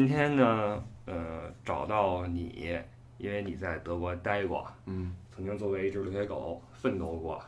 [0.00, 2.74] 今天呢，呃，找到你，
[3.18, 7.38] 因为你在德国待过，嗯，曾经作为一只留学狗奋斗过，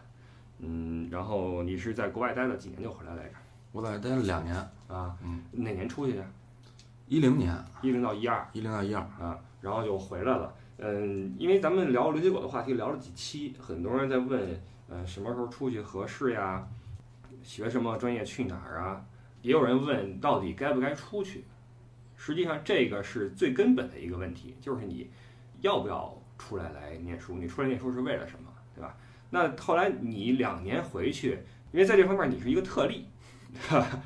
[0.59, 3.35] 嗯，然后你是在国外待了几年就回来来着？
[3.73, 4.55] 我在待了两年，
[4.87, 6.23] 啊，嗯，哪年出去的？
[7.07, 10.55] 一零年，一零到一二一零到一二，啊，然后就回来了。
[10.77, 16.69] 嗯，因为咱们聊留学狗的话题聊了几期，很多人在问，呃，什么时候出去合适呀？
[17.43, 19.03] 学什么专业去哪儿啊？
[19.41, 21.47] 也有人问到底该不该出去。
[22.25, 25.11] 实际上，这个是最根本的一个问题，就是你
[25.61, 27.37] 要不要出来来念书？
[27.37, 28.97] 你出来念书是为了什么，对吧？
[29.31, 31.31] 那后来你两年回去，
[31.73, 33.09] 因为在这方面你是一个特例，
[33.53, 34.01] 对吧？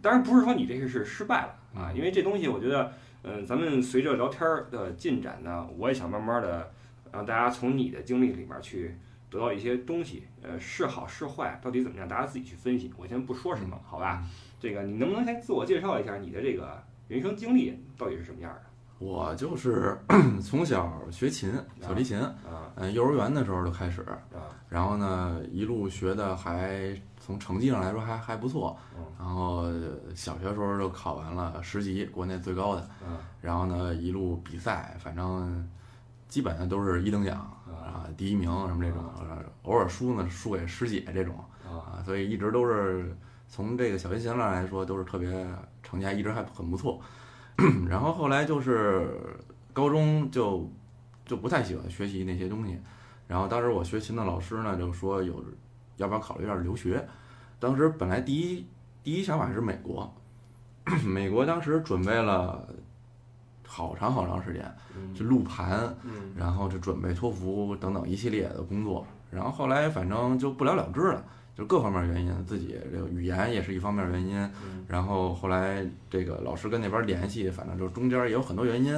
[0.00, 2.90] 当然不是说你这个是失败了啊，因为这东西我觉得，
[3.22, 6.72] 嗯，咱们随着聊天儿的进展呢，我也想慢慢的
[7.12, 8.96] 让大家从你的经历里面去
[9.28, 12.90] 得到一些东西，呃，是好是坏，到底怎么样，大家自己去分析。
[12.96, 14.24] 我先不说什么，好吧？
[14.58, 18.60] 这个你能不能先自我介绍一下你的这个人生经历到底是什么样的？
[19.00, 19.98] 我就是
[20.40, 29.64] 从小学琴，小提琴，啊嗯，幼儿园的时候就开始，啊然后呢，一路学的还从成绩上来说还还不错嗯，然后
[30.14, 35.68] 小学时候就考完了十级，国内最高的，啊然后呢，一路比赛，反正
[36.28, 37.38] 基本上都是一等奖
[37.68, 41.34] 啊，第一名什么这种，呃偶尔输呢输给师姐这种
[41.66, 43.16] 啊啊，所以一直都是
[43.48, 45.28] 从这个小提琴上来说都是特别
[45.90, 47.00] 成绩还一直还很不错。
[47.88, 49.10] 然后后来就是
[49.72, 50.70] 高中就
[51.26, 52.78] 就不太喜欢学习那些东西，
[53.26, 55.44] 然后当时我学琴的老师呢就说有
[55.96, 57.06] 要不要考虑一下留学，
[57.58, 58.66] 当时本来第一
[59.02, 60.10] 第一想法是美国，
[61.04, 62.66] 美国当时准备了
[63.66, 71.22] 好长好长时间，嗯就录盘，嗯然后就准备托福等等一系列的工作，然后后来反正就不了了之了，
[71.56, 78.94] 就各方面原因，自己这个语言也是一方面原因，嗯然后后来这个老师跟那边联系，反正就中间也有很多原因，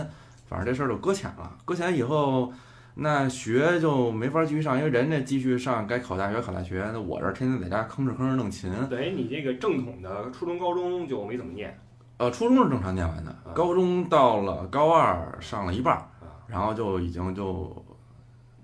[0.47, 1.57] 反正这事儿就搁浅了。
[1.65, 2.53] 搁浅以后，
[2.95, 8.71] 那学就没法继续上，因为人家继续上该考大学考大学，那我这儿天天在家吭哧吭哧弄琴。
[8.89, 11.77] 等于你这个正统的初中、高中就没怎么念
[12.19, 16.07] 呃，初中是正常念完的，高中到了高二上了一半儿，
[16.47, 17.85] 然后就已经就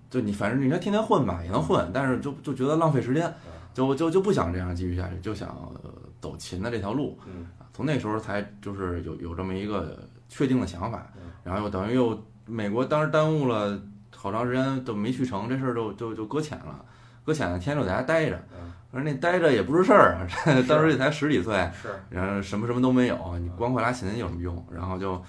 [0.09, 3.35] 就你反正你说天天混吧也能混，但是就就觉得浪费时间，
[3.79, 5.49] 就就就不想这样继续下去，就想、
[5.83, 5.91] 呃
[6.21, 7.17] 走琴的这条路。
[7.27, 7.47] 嗯。
[7.73, 9.97] 从那时候才就是有有这么一个
[10.29, 13.81] 确定的想法嗯，然后又等于又美国当时耽误了
[14.17, 16.85] 好长时间都没去成，这事儿就就就搁浅了，
[17.25, 18.73] 搁浅了，天天就在家待着，嗯。
[18.91, 20.27] 而那待着也不是事儿啊，
[20.67, 21.91] 当时也才十几岁，是。
[22.11, 24.67] 然后什么什么都没有，你光会拉琴有什么用？
[24.73, 25.23] 然后就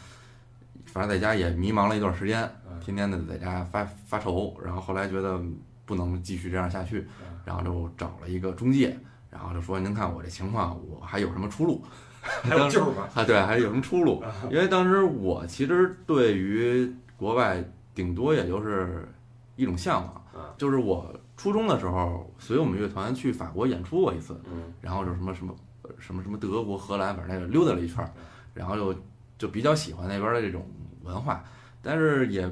[0.88, 2.80] 反正在家也迷茫了一段时间，嗯。
[2.80, 5.40] 天天的在家发发愁，然后后来觉得
[5.86, 8.96] 不能继续这样下去嗯，然后就找了一个中介，
[9.32, 11.84] 然后就说您看我这情况，我还有什么出路？
[12.22, 13.10] 还有救吗？
[13.16, 14.24] 啊，对，还有什么出路？
[14.52, 17.64] 因为当时我其实对于国外
[17.96, 19.09] 顶多也就是
[19.56, 28.12] 一种向往啊，就是我初中的时候随我们乐团去法国演出过一次，嗯然后就什么什么呃什么什么德国、荷兰，反正那个溜达了一圈儿，
[28.54, 28.94] 然后就
[29.40, 30.64] 就比较喜欢那边的这种
[31.02, 31.44] 文化，
[31.82, 32.48] 但是也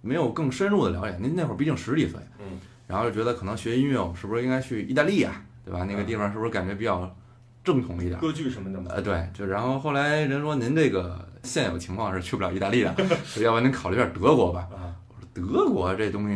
[0.00, 1.18] 没有更深入的了解。
[1.20, 2.58] 您那会儿毕竟十几岁，嗯
[2.88, 5.84] 然后就觉得可能学音乐，我是不是应该去意大利呀、对吧？
[5.84, 7.14] 那个地方是不是感觉比较
[7.62, 8.18] 正统一点？
[8.18, 8.90] 歌剧什么的嘛。
[8.90, 12.94] 呃，对，就然后后来人说您这个现有情况是去不了意大利的，
[13.42, 14.66] 要不然您考虑一下德国吧。
[14.72, 16.34] 啊我说德国这东西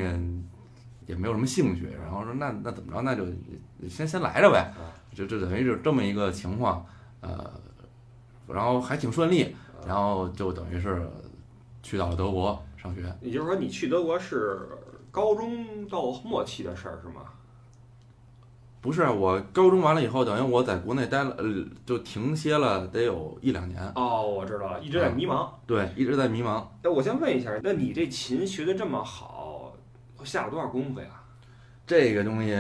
[1.06, 3.26] 也没有什么兴趣，然后说那那怎么着，那就
[3.88, 6.84] 先先来着呗啊，就就等于就这么一个情况，
[7.20, 7.50] 呃，
[8.46, 11.08] 然后还挺顺利，然后就等于是
[11.82, 13.02] 去到了德国上学。
[13.20, 14.60] 也就是说，你去德国是
[15.12, 17.22] 高中到末期的事儿是吗？
[18.80, 21.44] 不是我高中完了以后，等于我在国内待了，呃，
[21.86, 25.48] 就停歇了得有一两年，哦，我知道了，一直在迷茫。
[25.66, 26.64] 对，一直在迷茫。
[26.82, 29.72] 那我先问一下，那你这琴学的这么好，
[30.24, 31.06] 下了多少功夫呀？
[31.86, 32.50] 这个东西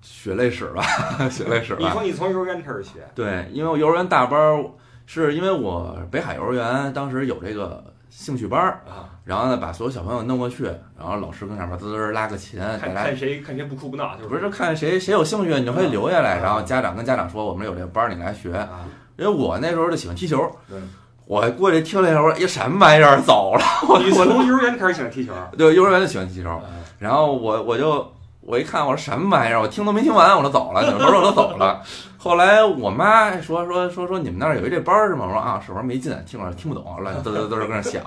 [0.00, 0.82] 血泪史吧，
[1.30, 1.80] 血泪史吧。
[1.80, 4.64] 你说你从幼儿园开始学，对，因为我幼儿园大班儿，
[5.06, 10.64] 是因为我北海幼儿园当时有这个兴趣班儿，啊，然后呢把所有小朋友弄过去，
[10.96, 14.28] 然后老师跟上面滋滋拉个琴，看看谁看谁不哭不闹，就是。
[14.28, 16.40] 不是看谁谁有兴趣，你就可以留下来，啊。
[16.44, 18.54] 然后家长跟家长说我们有这个班儿，你来学。
[18.54, 20.48] 啊，因为我那时候就喜欢踢球。
[20.68, 20.78] 对，
[21.26, 23.64] 我过去听了一会儿，一什么玩意儿，走了。
[23.88, 26.62] 我你从幼儿园开始喜欢踢球，对，幼儿园就喜欢踢球，啊。
[27.00, 28.10] 然后我我就
[28.46, 31.80] 我一看，我说什么玩意儿，我听都没听完，我就走了，扭头我就走了。
[32.18, 35.24] 后来我妈说说说说你们那儿有一这班儿是吗？
[35.26, 38.02] 我说啊，是不是没劲，听我听不懂，乱嘚嘚嘚跟那响。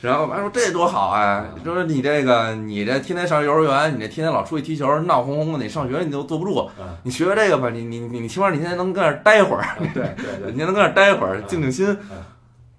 [0.00, 6.72] 然后我妈说这多好啊，说你这个你这天天上幼儿园，你这天天老出去踢球，闹哄哄的，你上学你都坐不住啊。
[7.02, 12.18] 你学学这个吧，你你你你起码你现在能跟那儿待会儿，对对对你，能跟那儿待会儿，静静心嗯。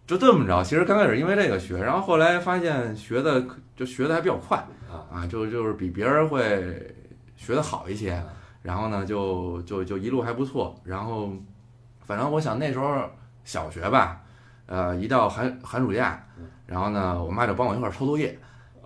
[0.07, 0.63] 就这么着。
[0.63, 3.42] 其实刚开始因为这个学，然后后来发现学的
[3.77, 4.57] 就学的还比较快
[4.91, 6.95] 啊啊，就就是比别人会
[7.35, 8.21] 学的好一些。
[8.61, 10.79] 然后呢，就就就一路还不错。
[10.83, 11.31] 然后
[12.05, 13.09] 反正我想那时候
[13.43, 14.21] 小学吧，
[14.67, 16.23] 呃，一到寒寒暑假，
[16.67, 18.38] 然后呢，我妈就帮我一块儿抄作业。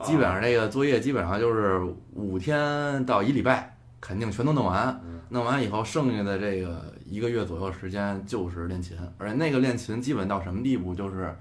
[0.04, 1.82] 基本上这个作业基本上就是
[2.14, 5.02] 五天到一礼拜，肯定全都弄完。
[5.30, 11.36] 弄完以后，剩下的这个一个月左右时间就是练琴，而且那个练琴基本到什么地步，就是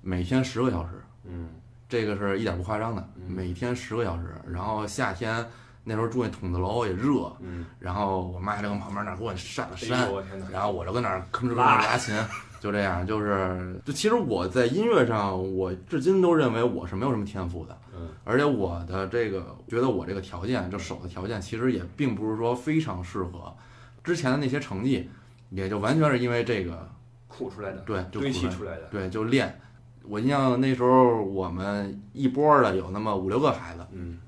[0.00, 0.90] 每天十个小时，
[1.24, 1.48] 嗯
[1.92, 4.34] 这个是一点不夸张的，嗯每天十个小时。
[4.50, 5.46] 然后夏天
[5.84, 10.08] 那时候住那筒子楼也热，嗯，然后我妈就跟旁边那给我扇了哎扇！
[10.50, 12.16] 然后我就跟那儿吭哧吭哧拉琴，
[12.58, 23.54] 就这样，就是就其实我在音乐上，我至今都认为我是没有什么天赋的，嗯，而且我的这个觉得我这个条件，就手的条件，其实也并不是说非常适合，
[24.02, 25.10] 之前的那些成绩，
[25.50, 26.88] 也就完全是因为这个，
[27.28, 29.60] 苦出来的，对，就堆出来的，对，就练。
[30.08, 34.18] 我印象那时候我们一波的有那么五六个孩子，嗯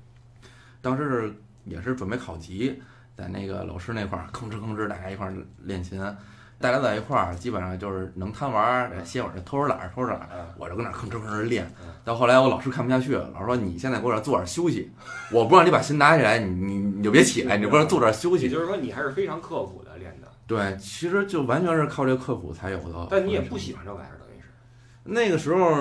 [0.81, 1.33] 当时是
[1.65, 2.81] 也是准备考级，
[3.15, 5.33] 在那个老师那块儿吭哧吭哧大家一块儿
[5.63, 5.99] 练琴，
[6.59, 11.87] 大家在一块儿基本上就是能贪玩儿，歇会儿偷着懒儿偷着懒我就跟那儿吭哧吭哧练嗯。
[12.03, 14.91] 到后来我老师看不下去了，老师说你现在给我这儿坐着休息，
[15.31, 18.43] 我不让你把琴拿起来，你你你就别起来，你就给我坐这儿休息。
[18.43, 23.07] 也就是说你还是非常刻苦的练的，对，其实就完全是靠这个刻苦才有的。
[23.09, 24.24] 但你也不喜欢这玩意儿，等于是，
[25.05, 25.73] 那个时候，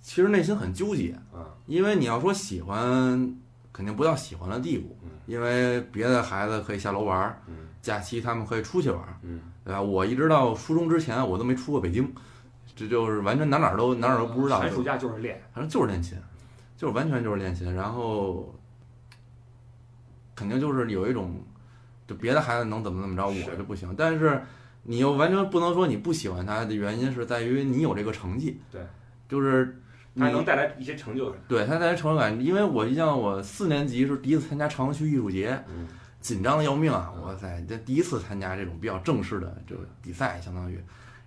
[0.00, 3.36] 其实内心很纠结，啊，因为你要说喜欢，
[3.72, 9.80] 肯定不到喜欢的地步嗯，因为别的孩子可以下楼玩儿，嗯假期他们可以出去玩儿，嗯，对吧？
[9.82, 12.12] 我一直到初中之前，我都没出过北京，
[12.74, 14.58] 这就是完全哪哪儿都哪哪儿都不知道。
[14.58, 16.16] 寒暑假就是练，反正就是练琴，
[16.76, 18.54] 就是完全就是练琴，然后
[20.34, 21.34] 肯定就是有一种，
[22.06, 23.94] 就别的孩子能怎么怎么着，我就不行。
[23.98, 24.40] 但是
[24.84, 28.80] 你又完全不能说你不喜欢他的原因是在于你有这个成绩，对，
[29.28, 29.80] 就是
[30.14, 32.44] 你它能带来一些成就感，对他带来成就感。
[32.44, 35.88] 因为我印象我四年级是第一次参加朝阳区艺术节，嗯
[36.20, 37.12] 紧张的要命啊！
[37.16, 40.78] 嗯哇塞，这第一次参加这种比较正式的这个比赛，相当于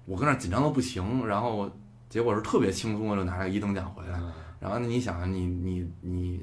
[0.05, 1.69] 我跟那儿紧张的不行，然后
[2.09, 4.17] 结果是特别轻松的就拿了个一等奖回来。
[4.19, 6.41] 嗯然后你想，你你你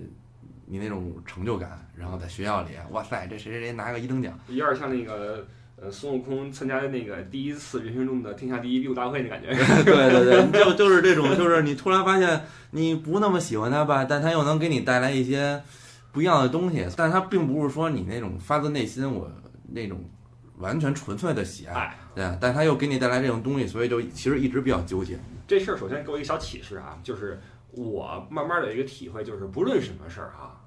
[0.66, 5.44] 你那种成就感，然后在学校里，哇塞，这谁谁谁拿个一等奖，有点像那个
[5.82, 9.48] 呃孙悟空参加那个第一次人生中的天下第一比武大会那感觉，
[9.82, 15.60] 对对对，就就是这种，就是你突然发现你不那么喜欢他吧，但他又能给你带来一些
[16.12, 19.28] 不一样的东西，但他并不是说你那种发自内心我
[19.72, 19.98] 那种
[20.58, 25.18] 完全纯粹的喜爱，哎，对，但他又给你带来这种东西，所以就其实一直比较纠结。
[25.48, 27.40] 这事儿首先给我一个小启示啊，就是
[27.72, 30.61] 我慢慢的一个体会，就是不论什么事儿啊，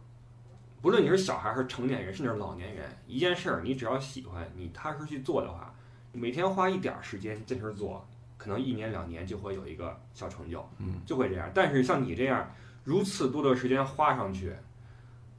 [0.85, 5.73] 不论你是小孩还是成年人，甚至是老年人，一件事儿你只要喜欢，你踏实去做的话，
[6.11, 11.49] 你每天花一点儿时间坚持做，可能一年两年就会有一个小成就，嗯，就会这样。
[11.55, 12.47] 但是像你这样
[12.83, 14.53] 如此多的时间花上去，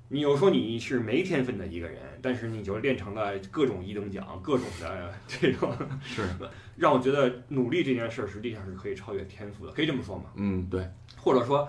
[0.08, 5.72] 你有说你是没天分的一个人，但是你就练成了各种一等奖，各种的这种，
[6.02, 6.24] 是，
[6.74, 10.24] 让我觉得努力这件事儿实际上是可以超越天赋的，可以这么说吗？
[10.34, 11.68] 嗯，对，或者说，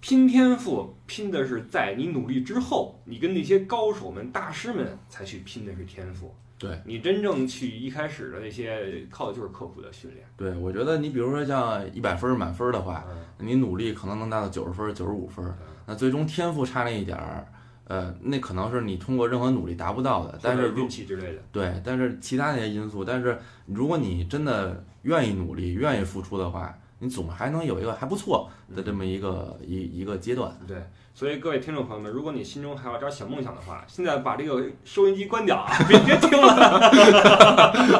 [0.00, 6.34] 拼天赋拼的是在你努力之后，你跟那些高手们、大师们才去拼的是天赋。
[6.58, 10.26] 对你真正去一开始的那些靠的就是刻苦的训练。
[10.36, 17.46] 对，我觉得你比如说像一百分儿满分儿的话，嗯你努力可能能达到九十分儿、九十五分儿，那最终天赋差那一点儿，
[17.84, 20.36] 呃，那可能是你通过任何努力达不到的。
[20.42, 30.56] 但是运气之类的，对，但是其他那些因素，但是如果你真的愿意努力、愿意付出的话，你总还能有一个还不错的这么一个一一个阶段。
[30.66, 30.76] 对。
[31.14, 36.90] 所以各位听众朋友们，如果你心中还有点小梦想的话，现在把这个收音机关掉啊，别别听了，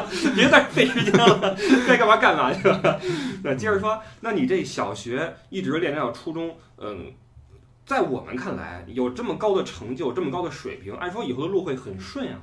[0.33, 1.53] 别再费时间了，
[1.85, 2.97] 该干嘛干嘛去了。
[3.43, 7.11] 那接着说，那你这小学一直练到初中，嗯，
[7.85, 12.39] 在我们看来，有这么高的成就，这么高的水平，按说以后的路会很顺啊。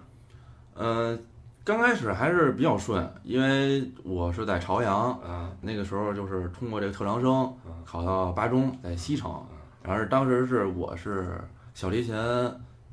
[0.74, 1.18] 呃，
[1.66, 9.44] 刚开始还是比较顺，因为我是在朝阳，啊，那个时候就是通过这个特长生嗯考到八中，在西城，
[9.82, 11.40] 然后是当时是我是
[11.74, 12.14] 小提琴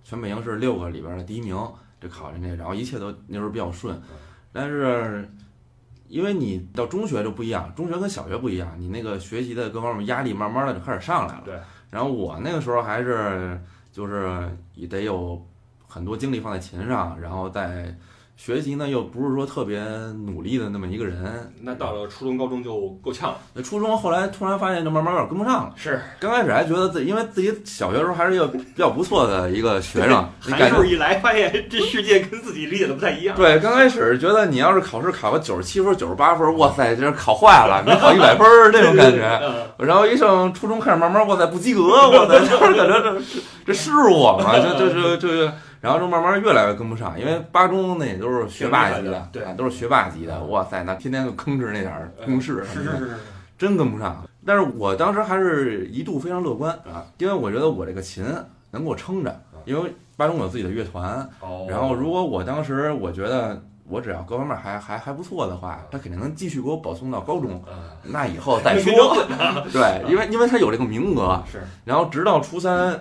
[0.03, 1.55] 全北京市六个里边的第一名，
[2.01, 3.95] 就考进去，然后一切都那时候比较顺，
[4.51, 5.29] 但是
[6.07, 11.43] 因为你到中学就不一样，中学跟小学不一样，你那个学习的各方面压力慢慢的就开始上来了。
[11.45, 11.59] 对。
[11.91, 13.61] 然后我那个时候还是
[13.91, 15.39] 就是也得有
[15.87, 17.95] 很多精力放在琴上，然后再
[18.35, 19.79] 学习呢又不是说特别
[20.25, 21.53] 努力的那么一个人。
[21.61, 23.37] 那到了初中、高中就够呛了。
[23.53, 25.73] 那初中后来突然发现就慢慢有点跟不上了。
[25.75, 33.35] 是，刚开始还觉得自己，因为自己小学时候还是一个比较不错的一个学生，你函数一来，发现这世界跟自己理解的不太一样。
[33.35, 39.39] 对，刚开始觉得你要是考试考个九十七分、九十八分，哇塞，这考坏了，没考一百分儿这种感觉。
[39.43, 43.23] 嗯，然后一上初中开始慢慢，哇塞，不及格，哇塞，就是感觉这这
[43.67, 44.59] 这是我吗？
[44.59, 45.51] 就就就就，
[45.83, 49.43] 然后就慢慢越来越跟不上，因为八中那也都是学霸级的，对。
[49.43, 53.15] 啊，都是学霸级的，哇塞，那天天就吭哧那点儿公式，是是是是，
[53.57, 54.23] 真跟不上。
[54.45, 58.23] 但是我当时还是一度非常乐观啊，因为我觉得我这个琴
[58.71, 69.17] 能给我撑着，因为八中有自己的乐团，哦，然后如果我当时我觉得我只要各方面还还还不错的话，他肯定能继续给我保送到高中，嗯，那以后再说。
[69.73, 72.97] 对，因为因为他有这个名额，是，然后直到初三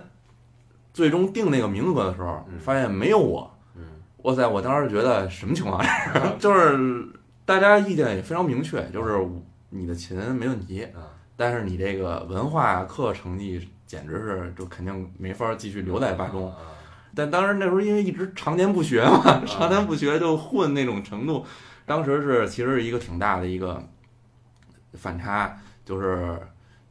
[0.92, 3.82] 最终定那个名额的时候嗯，发现没有我，嗯，
[4.22, 4.46] 哇塞！
[4.46, 5.78] 我当时觉得什么情况？
[5.78, 7.08] 啊 就是
[7.44, 9.26] 大家意见也非常明确，就是
[9.70, 16.48] 你的琴没问题，啊但是你这个文化课成绩简直是就肯定没法继续留在八中。
[16.50, 16.56] 啊
[17.14, 21.44] 但当时那时候因为一直常年不学嘛，常年不学就混那种程度，
[21.84, 23.86] 当时是其实是一个挺大的一个
[24.94, 26.40] 反差，就是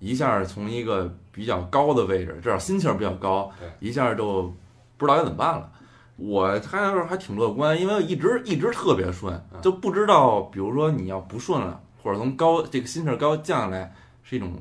[0.01, 4.53] 一下从一个比较高的位置，至少心气儿比较高对，一下就
[4.98, 5.72] 不知道该怎么办了。
[6.17, 13.93] 我还是还挺乐观，因为一直一直特别顺，就不知道，比如说你要不顺了，或者从高这个心气儿高降下来
[14.24, 14.51] 是一种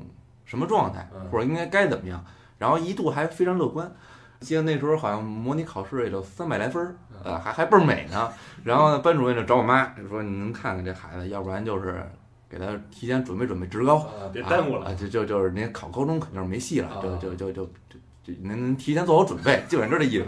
[0.45, 2.23] 什么状态嗯，或者应该该怎么样。
[2.57, 3.91] 然后一度还非常乐观，
[4.39, 8.31] 记得那时候好像模拟考试也就三百来分儿，呃，还还倍儿美呢。
[8.63, 12.07] 然后呢，班主任就找我妈就说：“你能看看这孩子，要不然就是
[12.51, 20.25] 给他提前准备准备职高，啊，别耽误了啊，就就就是您考高中肯定是没戏了，啊就就就就就就您提前做好准备，基本上就这意思。”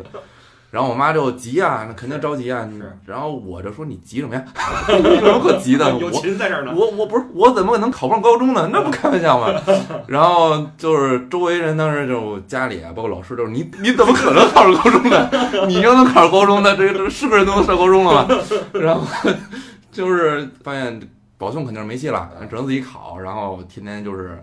[0.72, 2.68] 然后我妈就急啊，那肯定着急啊。
[2.72, 4.44] 是然后我就说：“你急什么呀？
[4.90, 5.88] 有什么可急的？
[6.00, 6.74] 有我琴在这儿呢。
[6.76, 8.68] 我我不是我怎么可能考不上高中呢？
[8.74, 9.54] 那不开玩笑吗？
[10.08, 15.30] 然后就是周围人当时就家里啊，包括老师都是你你怎么可能考上高中呢？
[15.68, 18.36] 你要能考上高中，那这这是个人都能上高中了吗？
[18.74, 19.06] 然后
[19.92, 21.00] 就是发现
[21.44, 24.42] 保送肯定是没戏了，只能自己考，然后天天就是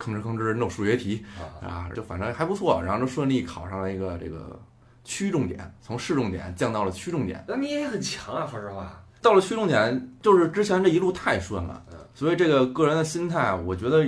[0.00, 4.60] 吭哧吭哧弄数学题啊啊，就反正还不错，然后就顺利考上了一个这个
[5.04, 7.44] 区重点，从市重点降到了区重点。
[7.46, 9.00] 那你也很强啊，说实话。
[9.22, 14.04] 到了区重点，就是之前这一路太顺了嗯，所以这个个人的心态，我觉得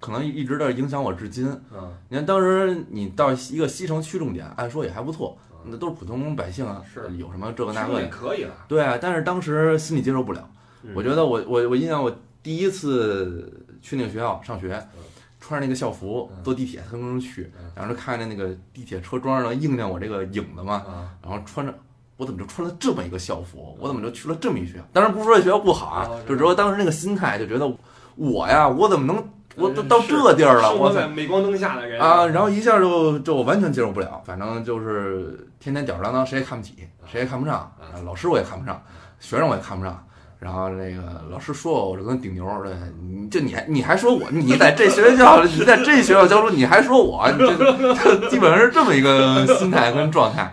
[0.00, 1.46] 可能一直在影响我至今。
[1.70, 8.54] 嗯，你看当时你到一个西城区重点，按说也还不错，嗯那都是普通百姓啊，是有什么这个那个的，可以了。
[8.66, 8.98] 对啊。
[8.98, 10.56] 但是当时心里接受不了，嗯
[10.94, 15.02] 我觉得我我我印象我第一次去那个学校上学嗯，
[15.40, 21.74] 穿着那个校服嗯坐地铁蹭蹭去嗯，然后就看着那个地铁车窗上映亮我这个影子嘛，啊，然后穿着，
[22.16, 23.76] 我怎么就穿了这么一个校服？
[23.80, 24.84] 我怎么就去了这么一学校？
[24.92, 27.70] 当然不是说这学校不好啊哦，就只是说当时那个心态就觉得
[28.16, 30.72] 我呀，我怎么能我都到这地儿了？
[30.72, 32.24] 我在镁光灯下的人啊！
[32.26, 36.74] 然后一下就就我完全接受不了，反正就是天天吊儿郎当，谁也看不起，
[37.10, 38.80] 谁也看不上，啊老师我也看不上，
[39.18, 40.04] 学生我也看不上。
[40.38, 50.52] 然后那个老师说我，我就跟顶牛，似的，你就你还你还说我，你在这学校，你在这学校教书，你还说我，你这这 基本上是这么一个心态跟状态。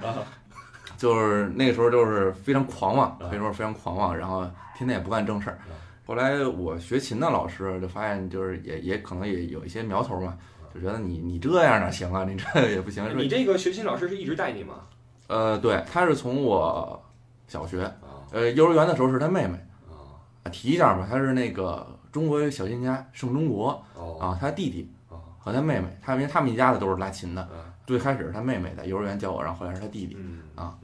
[0.97, 4.43] 就是那个时候就是非常狂妄，可以说非常狂妄，然后
[4.77, 5.59] 天天也不干正事儿。
[6.07, 10.35] 后来我学琴的老师就发现，就是也也可能也有一些苗头嘛，
[10.73, 12.23] 就觉得你你这样哪行啊？
[12.23, 13.05] 你这也不行。
[13.17, 14.75] 你这个学琴老师是一直带你吗？
[15.27, 16.99] 呃，对，他是从我
[17.47, 17.91] 小学啊
[18.31, 19.59] 呃幼儿园的时候是他妹妹
[20.51, 30.75] 提一下吧，他是那个中国小琴家盛中国哦啊，他弟弟哦和他妹妹，他因为他们一家子都是拉琴的，嗯最开始是他妹妹在幼儿园教我，然后后来是他弟弟，嗯啊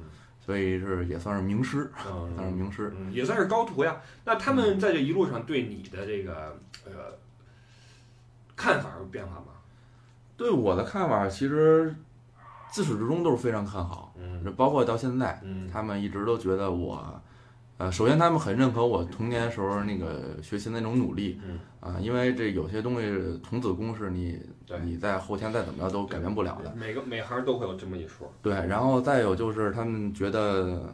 [0.43, 2.91] 所以是也算是名师，嗯算是名师。
[2.97, 3.95] 嗯，也算是高徒呀。
[4.25, 6.91] 那他们在这一路上对你的这个呃
[8.55, 9.45] 看法有变化吗？
[10.35, 11.95] 对我的看法，其实
[12.71, 17.21] 自始至终都是非常看好，嗯包括到现在，嗯他们一直都觉得我，
[17.81, 28.31] 呃，首先他们很认可我童年时候那个学习的那种努力，嗯啊，因为这有些东西童子功是你对你在后天再怎么着都改变不了的，每个每行都会有这么一说。
[28.43, 30.93] 对，然后再有就是他们觉得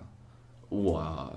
[0.69, 1.29] 我。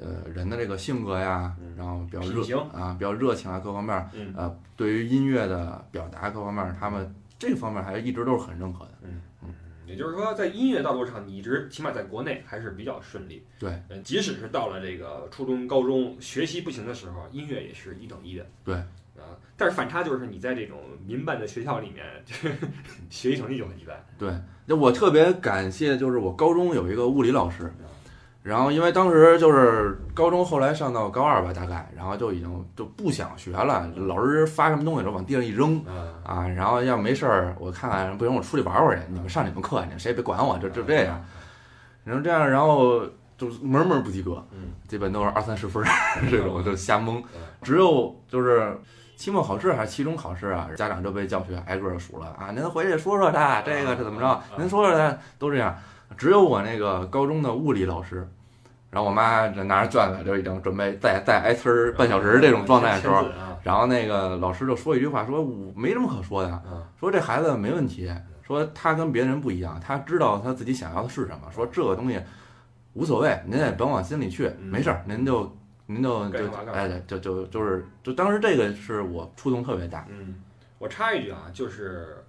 [0.00, 8.92] 呃，人的这个性格呀，嗯然后比较热啊，比较热情啊，各方面呃，对于音乐的表达各方面儿，他们这方面儿还是一直都是很认可的。
[9.88, 13.42] 也就是说，在音乐道路上，你一直起码在国内还是比较顺利。
[13.58, 18.46] 对，嗯，即使是到了这个初中、高中学习不行的时候，音乐也是一等一的。
[18.64, 22.54] 对，啊，但是反差就是你在这种民办的学校里面，就 是
[23.08, 23.96] 学习成绩就很一般。
[24.18, 24.30] 对，
[24.66, 27.72] 那我特别感谢，就是我高中有一个物理老师，
[28.48, 36.14] 然后因为当时就是高中，后来上到高二吧，大概，然后就已经就不想学了，老师发什么东西都往地上一扔嗯。
[36.24, 41.22] 啊，然后要没事儿，我看看不行，我出去玩会儿去，你们上你们课，你们谁也别管我，就就这样。，
[42.04, 43.02] 然后这样，然后
[43.36, 45.88] 就是门门不及格，嗯，基本都是二三十分儿
[46.30, 47.18] 这种，就瞎蒙。
[47.18, 47.42] 嗯。
[47.60, 48.74] 只有就是
[49.14, 55.76] 期末考试还是期中考试啊，家长就被教学挨个儿数了啊，您回去说说他这个是怎么着，您说说他都这样。
[56.16, 58.26] 只有我那个高中的物理老师，
[58.90, 63.26] 然后我妈这拿着卷子就已经准备再再挨呲儿半小时这种状态的时候，
[63.62, 66.82] 然后那个老师就说一句话，说我没什么可说的，嗯。
[66.98, 68.10] 说这孩子没问题，
[68.42, 72.20] 说他跟别人不一样，他知道他自己想要的是什么，说这个东西
[72.94, 80.42] 无所谓，您也甭往心里去，嗯没事儿，您就您就就哎就就就是就当时这个是我触动特别大，嗯，
[80.78, 82.24] 我插一句啊，就是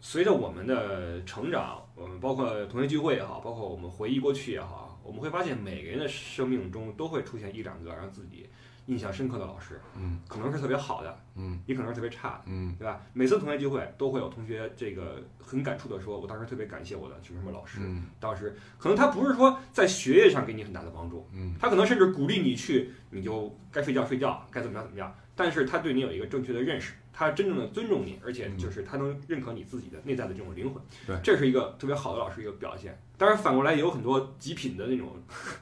[0.00, 8.48] 随着我们的成长，我们包括同学聚会也好，包括我们回忆过去也好，我们会发现每个人的生命中都会出现一两个让自己
[8.86, 12.42] 印象深刻的老师，嗯可能是特别好的，嗯也可能是特别差的。
[12.46, 13.00] 嗯对吧？
[13.12, 25.14] 每次同学聚会都会有同学这个很感触的说，我当时特别感谢我的什么什么老师，嗯当时可能他不是说在学业上给你很大的帮助，嗯他可能甚至鼓励你去，你就该睡觉睡觉，该怎么样怎么样。
[25.34, 30.82] 但是他对你有一个正确的认识，他真正的尊重你，而且就是他能认可你自己的内在的这种灵魂。
[31.06, 32.98] 对这是一个特别好的老师一个表现。
[33.16, 35.08] 当然反过来也有很多极品的那种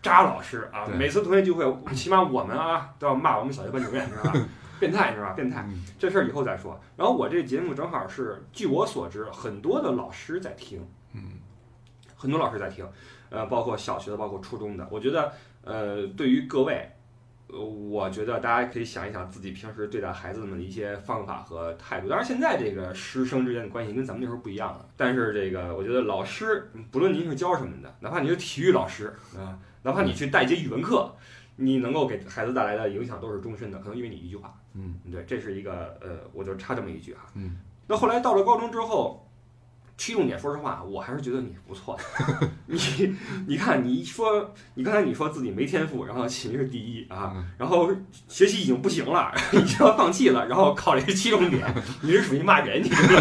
[0.02, 4.48] 渣老师啊，每次同学聚会，起码我们啊都要骂我们小学班主任，知道吧？
[4.78, 5.32] 变态是吧？
[5.34, 5.66] 变态。
[5.68, 6.80] 嗯这事儿以后再说。
[6.96, 10.80] 然后我这节目正好是，据我所知，很多的老师在听，
[11.12, 11.32] 嗯
[12.16, 12.86] 很多老师在听，
[13.28, 14.88] 呃，包括小学的，包括初中的。
[14.90, 16.99] 我觉得，呃，对于各位，呃，
[17.52, 22.08] 我觉得大家可以想一想自己平时对待孩子们的一些方法和态度。
[22.08, 24.88] 当然，现在这个师生之间的关系跟咱们那时候不一样了。
[24.96, 31.14] 但是这个，我觉得老师，不论您是教什么的，哪怕你是体育老师啊，哪怕你去带一节语文课，
[31.56, 34.54] 你能够给孩子带来的影响都是终身的，可能因为你一句话。
[34.74, 37.26] 嗯对，这是一个呃，我就插这么一句哈。
[37.34, 37.56] 嗯。
[37.86, 39.28] 那后来到了高中之后，
[40.00, 42.48] 区重点，说实话，我还是觉得你不错的。
[42.64, 42.78] 你
[43.46, 47.90] 你看，你说你刚才你说自己没天赋，然后琴是第一啊，嗯然后
[48.26, 51.62] 学习已经不行了， 已经要放弃了，然后考了一个七重点，
[52.00, 53.20] 你是属于骂人，你知道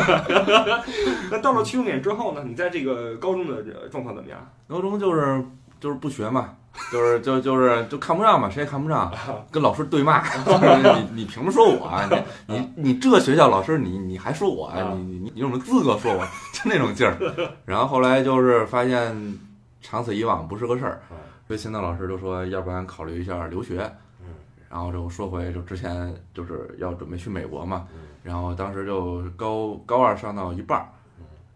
[0.78, 0.84] 吗？
[1.30, 4.40] 那到了七重点之后呢，你在这个高中的呃状况怎么样？
[4.70, 5.44] 高中就是
[5.82, 6.56] 就是不学嘛，
[6.92, 9.12] 就是就就是就看不上嘛，谁也看不上，
[9.52, 12.10] 跟老师对骂， 就是你你凭什么说我啊？
[12.48, 14.94] 你你你这学校老师你你还说我啊？
[14.96, 16.26] 你你你有什么资格说我？
[16.54, 17.18] 就那种劲儿。
[17.66, 19.38] 然后后来就是发现
[19.82, 21.02] 长此以往不是个事儿，
[21.48, 23.80] 所以现在老师就说，要不然考虑一下留学。
[24.22, 24.28] 嗯
[24.70, 30.88] 然后就说回就之前就是要准备去美国嘛，嗯然后当时就高高二上到一半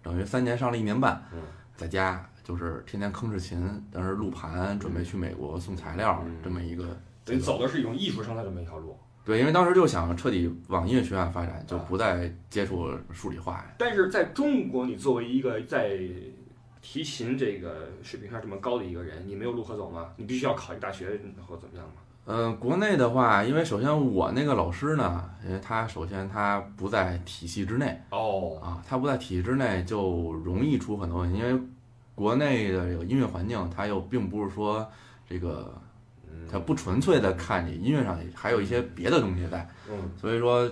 [0.02, 1.38] 等于三年上了一年半嗯，
[1.78, 8.98] 在家就是天天吭哧琴，当时录盘，准备去美国送材料嗯这么一个等于走的是一种艺术生的这么一条路。
[9.26, 13.66] 对，因为当时就想彻底往音乐学院发展，就啊不再接触数理化。
[13.78, 15.98] 但是在中国，你作为一个在
[16.82, 20.10] 提琴这个水平上这么高的一个人，你没有路可走吗？
[20.18, 21.94] 你必须要考一大学或怎么样吗？
[22.26, 31.62] 嗯，国内的话，因为首先我那个老师呢，因为他首先他不在体系之内哦，啊，他不在体系之内就容易出很多问题，因为
[32.16, 34.88] 国内的这个音乐环境，它又并不是说
[35.28, 35.74] 这个
[36.30, 36.48] 嗯。
[36.52, 40.12] 它不纯粹的看你音乐上还有一些别的东西在，嗯。
[40.16, 40.70] 所以说，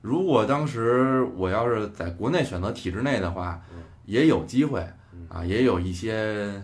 [0.00, 5.26] 如果当时我要是在国内选择体制内的话嗯，也有机会嗯。
[5.28, 6.62] 啊，也有一些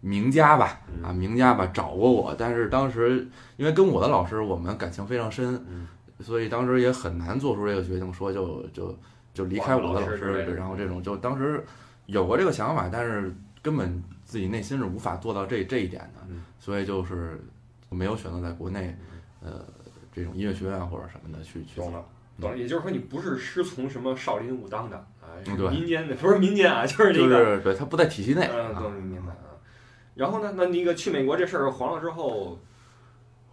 [0.00, 1.04] 名家吧嗯。
[1.04, 5.86] 啊，名家吧找过我，但是当时因为跟我的老师我们感情非常深，嗯。
[6.20, 8.98] 所以当时也很难做出这个决定，说就就
[9.32, 11.64] 就离开我的老师，然后这种就当时
[12.04, 17.40] 有过这个想法，但是根本自己内心是无法做到这这一点的，嗯所以就是
[17.88, 18.96] 没有选择在国内，
[19.42, 19.64] 呃，
[20.14, 22.04] 这种音乐学院或者什么的去去懂了，
[22.40, 22.56] 懂了。
[22.56, 28.80] 也就是说，你不是师从什么少林武当的啊，对民间的，不是民间啊， 就是这就个，是对他不在体系内嗯，啊。
[28.80, 29.56] 懂明白啊。
[30.14, 32.58] 然后呢，那那个去美国这事儿黄了之后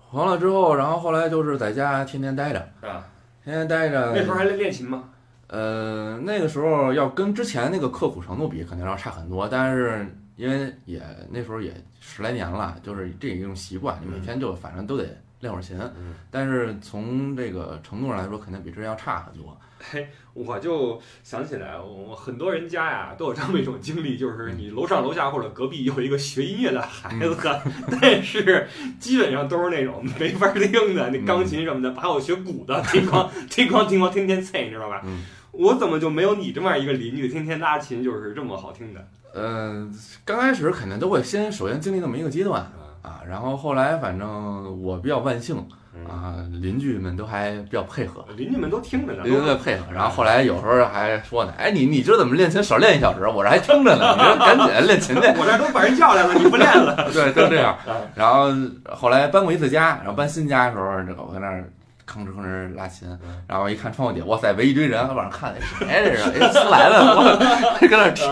[0.10, 3.08] 黄了之后，然后后来就是在家天天待着，啊，
[3.44, 4.12] 天天待着。
[4.14, 5.10] 那时候还练练琴吗？
[5.48, 9.48] 呃，那个时候要跟之前那个刻苦程度比，肯定要差很多。
[9.48, 10.06] 但是
[10.36, 15.06] 因为也那时候也十来年了，就是这一种习惯，你每天就反正都得
[15.40, 15.80] 练会儿琴。
[15.98, 19.58] 嗯，但是从这个程度上来说，肯定比之前要差很多。
[19.80, 27.38] 嘿我就想起来，我很多人家呀都有这么一种经历，就是你楼上楼下或者隔壁有一个学音乐的孩子，
[28.02, 28.68] 但是
[29.00, 35.02] 基本上都是那种没法听的，那钢琴什么的，把我学鼓的，叮咣叮咣叮咣天天啐，你知道吧？
[35.06, 35.24] 嗯
[35.58, 39.02] 我怎么就没有你这么样一个邻居，天天拉琴就是这么好听的？
[39.34, 39.94] 嗯、
[40.26, 42.72] 刚开始肯定都会先首先经历那么一个阶段啊，
[43.04, 48.26] 啊，然后后来反正我比较万幸嗯，啊，邻居们都还比较配合。
[48.36, 53.28] 邻居们都听着呢，邻居们配合，然后后来有时候还说呢，哎，你你这怎么练琴少练一小时？
[53.28, 55.22] 我这还听着呢， 你这赶紧练琴去。
[55.38, 56.96] 我这都把人叫来了，你不练了？
[57.14, 57.98] 对，都这样啊。
[58.16, 58.48] 然后
[58.96, 61.68] 后来搬过一次家，然后搬新家的时候，这个我在那儿
[62.08, 66.24] 吭哧吭哧拉琴嗯，然后一看窗户底，哇塞，围一堆人，往上看，哎谁这是？
[66.40, 68.32] 哎，新来的， 我搁那儿听，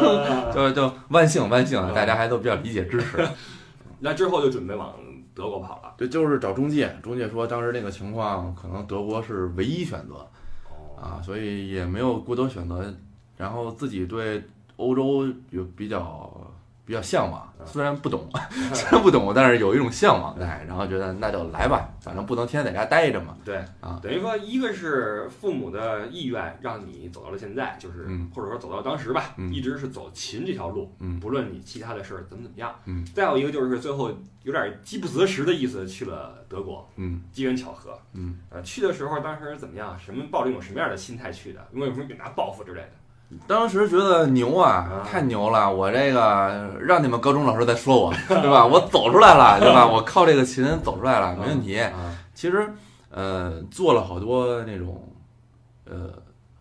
[0.56, 3.28] 就就万幸万幸，大家还都比较理解支持。
[4.00, 4.94] 那之后就准备往
[5.34, 5.94] 德国跑了。
[5.98, 10.16] 对，就是找中介，中介说当时那个情况，可能德国是唯一选择
[10.70, 12.94] 哦，啊，所以也没有过多选择。
[13.38, 14.42] 然后自己对
[14.78, 16.32] 欧洲有比较
[16.86, 18.30] 比较向往，嗯虽然不懂，
[18.74, 23.36] 虽然不懂，但是有一种向往在，然后觉得那就来吧，反正不能天天在家待着嘛。
[23.44, 32.74] 对啊等于说一个是父母的意愿让你走到了现在，就是、嗯或者说走到当时吧，嗯一直是走琴这条路，嗯不论你其他的事儿怎么怎么样。
[32.86, 34.12] 嗯再有一个就是最后
[34.44, 37.98] 有点饥不择食的意思，去了德国，嗯机缘巧合。
[38.14, 39.98] 嗯，呃，去的时候当时怎么样？
[39.98, 41.68] 什么抱着一种什么样的心态去的？
[41.72, 42.90] 有没有什么远大抱负之类的？
[43.48, 45.72] 当时觉得牛啊啊，太牛了！
[45.74, 48.66] 我这个让你们高中老师再说我， 对吧？
[48.66, 49.86] 我走出来了， 对吧？
[49.88, 51.80] 我靠这个琴走出来了，没问题。
[51.80, 52.68] 啊，其实，
[53.10, 55.02] 呃，做了好多那种，
[55.86, 56.10] 呃，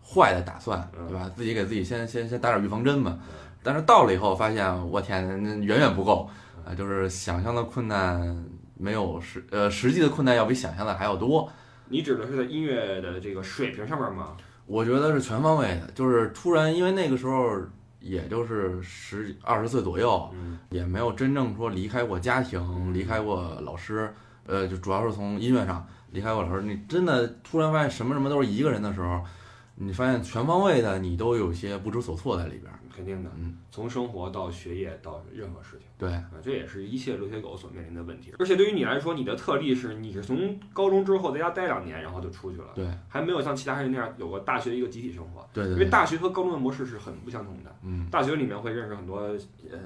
[0.03, 1.29] 坏的打算，嗯对吧？
[1.35, 3.35] 自己给自己先先先打点预防针嘛嗯。
[3.63, 6.29] 但是到了以后，发现我天，那远远不够
[6.67, 8.43] 啊、就是想象的困难
[8.75, 11.47] 没有实呃实际的困难要比想象的还要多。
[11.89, 14.29] 你指的是在音乐的这个水平上面吗？
[14.67, 17.59] 我觉得是全方位的，就是突然因为那个时候
[17.99, 24.13] 也就是十二十岁左右，嗯也没有真正说离开过家庭，离开过老师，
[24.45, 26.61] 呃，就主要是从音乐上离开过老师。
[26.61, 29.21] 你真的突然发现什么什么都是一个人的时候，
[29.75, 32.79] 你发现全方位的你都有些不知所措在里边儿。
[32.95, 35.87] 肯定的，嗯，从生活到学业到任何事情。
[35.97, 38.33] 对，啊，这也是一切留学狗所面临的问题。
[38.39, 45.47] 而且对于你来说，你的特例是你是从高中之后在家待两年，然后就出去了，对，还没有像其他人那样有过大学一个集体生活。
[45.53, 47.75] 对对对，因为大学和高中的模式是很不相同的。
[47.83, 49.19] 嗯大学里面会认识很多
[49.69, 49.79] 呃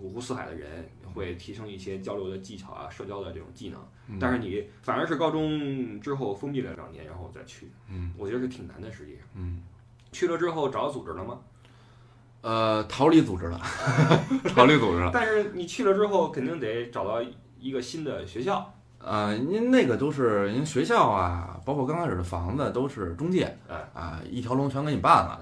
[0.00, 3.80] 五湖四海的人，会提升一些交流的技巧啊、社交的这种技能。
[4.08, 8.90] 嗯，但是你反而是高中之后封闭了两年，然后再去，嗯我觉得是挺难的。
[8.90, 9.62] 实际上，嗯，
[10.12, 11.40] 去了之后找组织了吗？
[12.40, 13.60] 呃，逃离组织了，
[14.54, 15.10] 逃离组织了。
[15.12, 17.20] 但是你去了之后，肯定得找到
[17.58, 18.72] 一个新的学校。
[19.00, 25.40] 呃，您那个都是您学校啊，包括刚开始的房子都是中介哎，啊，一条龙全给你办了。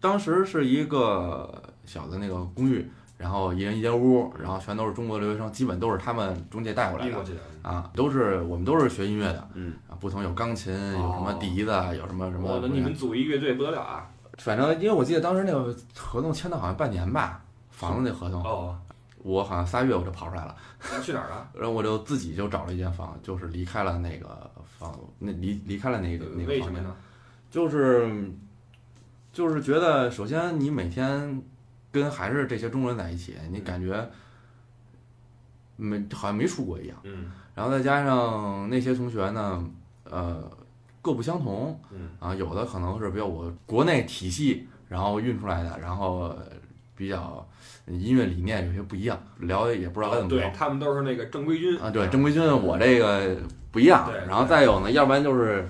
[0.00, 1.50] 当时是一个
[1.86, 7.16] 小的那个公寓，然后一人一间屋，然后全都是中国留学生，基本都是他们中介带过来的。
[7.62, 14.06] 啊，都是我们都是学音乐的嗯，啊，不同有钢琴，有什么哦笛子，啊有什么什么你们组一乐队不得了啊！
[14.38, 18.78] 反正因为我记得当时那个合同签的好像半年吧，房子那合同，哦，
[19.22, 20.56] 我好像仨月我就跑出来了，
[20.90, 21.48] 那去哪儿了？
[21.54, 26.84] 然后我就自己就找了一间房，就是离开了那个房，那离离开了那个那个房间？
[27.50, 28.32] 就是
[29.32, 31.42] 就是觉得，首先你每天
[31.92, 34.08] 跟还是这些中国人在一起，你感觉
[35.76, 36.96] 没好像没出国一样。
[37.04, 39.64] 嗯然后再加上那些同学呢，
[40.02, 40.42] 呃，
[41.04, 46.46] 各不相同嗯啊，有的可能是比较我国内体系然后运出来的，然后呃
[46.96, 47.46] 比较
[47.86, 50.56] 音乐理念有些不一样，聊也不知道该怎么聊对。
[50.56, 53.36] 他们都是那个正规军啊，对，正规军我这个
[53.70, 54.10] 不一样。
[54.26, 55.68] 然后再有呢，要不然就是，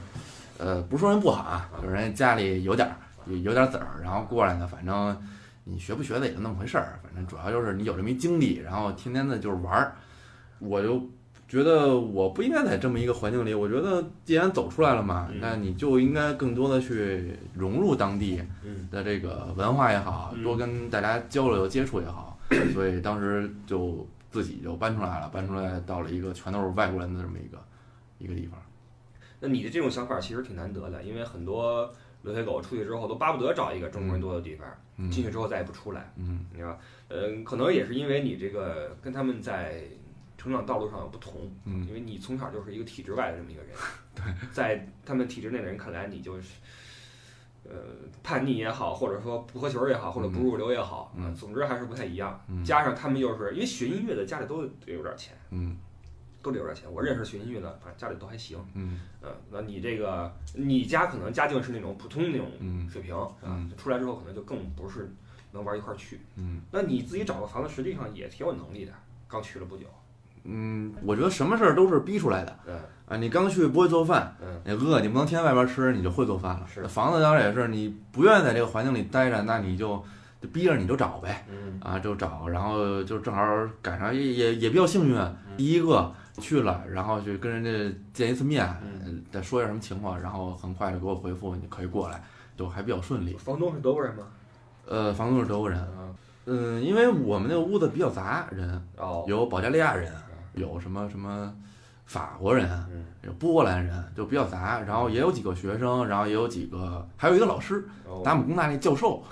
[0.58, 2.94] 呃，不是说人不好啊，就是人家家里有点儿
[3.26, 5.20] 有有点儿子儿，然后过来呢，反正
[5.64, 9.96] 你学不学的也就那么回事儿，反正主要就是你有这么一经历，然后天天的就是玩儿，
[10.60, 11.02] 我就
[11.48, 13.52] 觉得我不应该在这么一个环境里。
[13.54, 22.38] 我觉得既然走出来了嘛，嗯那你就应该更多的去融入当地嗯的这个文化也好，嗯多跟大家交流接触也好，
[22.72, 27.58] 所以当时就自己就搬出来了，搬出来到了一个全都是外国人的这么一个
[28.18, 28.60] 一个地方。
[29.40, 36.78] 那你的这种想法其实挺难得的，因为很多留学狗出去之后都巴不得找一个中国人多的地方，嗯进去之后再也不出来，嗯你知道吧？
[37.10, 39.82] 嗯，可能也是因为你这个跟他们在
[40.44, 43.72] 成长道路上有不同，嗯因为你从小就是一个体制外的这么一个人，
[44.14, 46.48] 对， 在他们体制内的人看来，你就是。
[47.66, 47.72] 呃，
[48.22, 52.38] 叛逆也好，或者说不合群儿也好，或者不入流也好，嗯呃总之还是不太一样。
[52.46, 55.78] 嗯加上他们又是因为学音乐的，家里都得有点钱，嗯
[56.42, 56.92] 都得有点钱。
[56.92, 58.58] 我认识学音乐的，反正家里都还行。
[58.74, 63.72] 嗯呃，那你这个你家可能家境是那种普通那种嗯水平，是吧嗯？
[63.78, 65.10] 出来之后可能就更不是
[65.50, 66.20] 能玩一块儿去。
[66.36, 68.92] 嗯，那你自己找个房子，实际上也挺有能力的，
[69.26, 69.86] 刚去了不久。
[70.44, 72.56] 嗯，我觉得什么事儿都是逼出来的。
[72.66, 72.74] 嗯
[73.08, 73.16] 啊。
[73.16, 74.60] 你刚去不会做饭，嗯。
[74.64, 76.66] 你饿，你不能天天外边吃，你就会做饭了。
[76.72, 76.86] 是。
[76.86, 80.02] 房子当然也是，你不愿意在这个环境里待着，那你就
[80.40, 81.46] 就逼着你就找呗。
[81.50, 81.80] 嗯。
[81.80, 83.42] 啊，就找，然后就正好
[83.80, 85.18] 赶上，也也也比较幸运，
[85.56, 88.66] 第一个去了，然后去跟人家见一次面，
[89.30, 92.22] 再说一下什么情况，然后很快就给我回复，你可以过来，
[92.56, 93.34] 就还比较顺利。
[93.34, 94.24] 房东是德国人吗？
[94.86, 96.12] 呃，房东是德国人，啊
[96.46, 99.24] 嗯，因为我们那个屋子比较杂，人哦。
[99.26, 100.12] 有保加利亚人，
[100.54, 101.52] 有什么什么
[102.04, 109.22] 法国人，嗯有波兰人，就比较杂，然后也有几个学生，然后也有几个，还有一个老师，哦达姆工大那教授，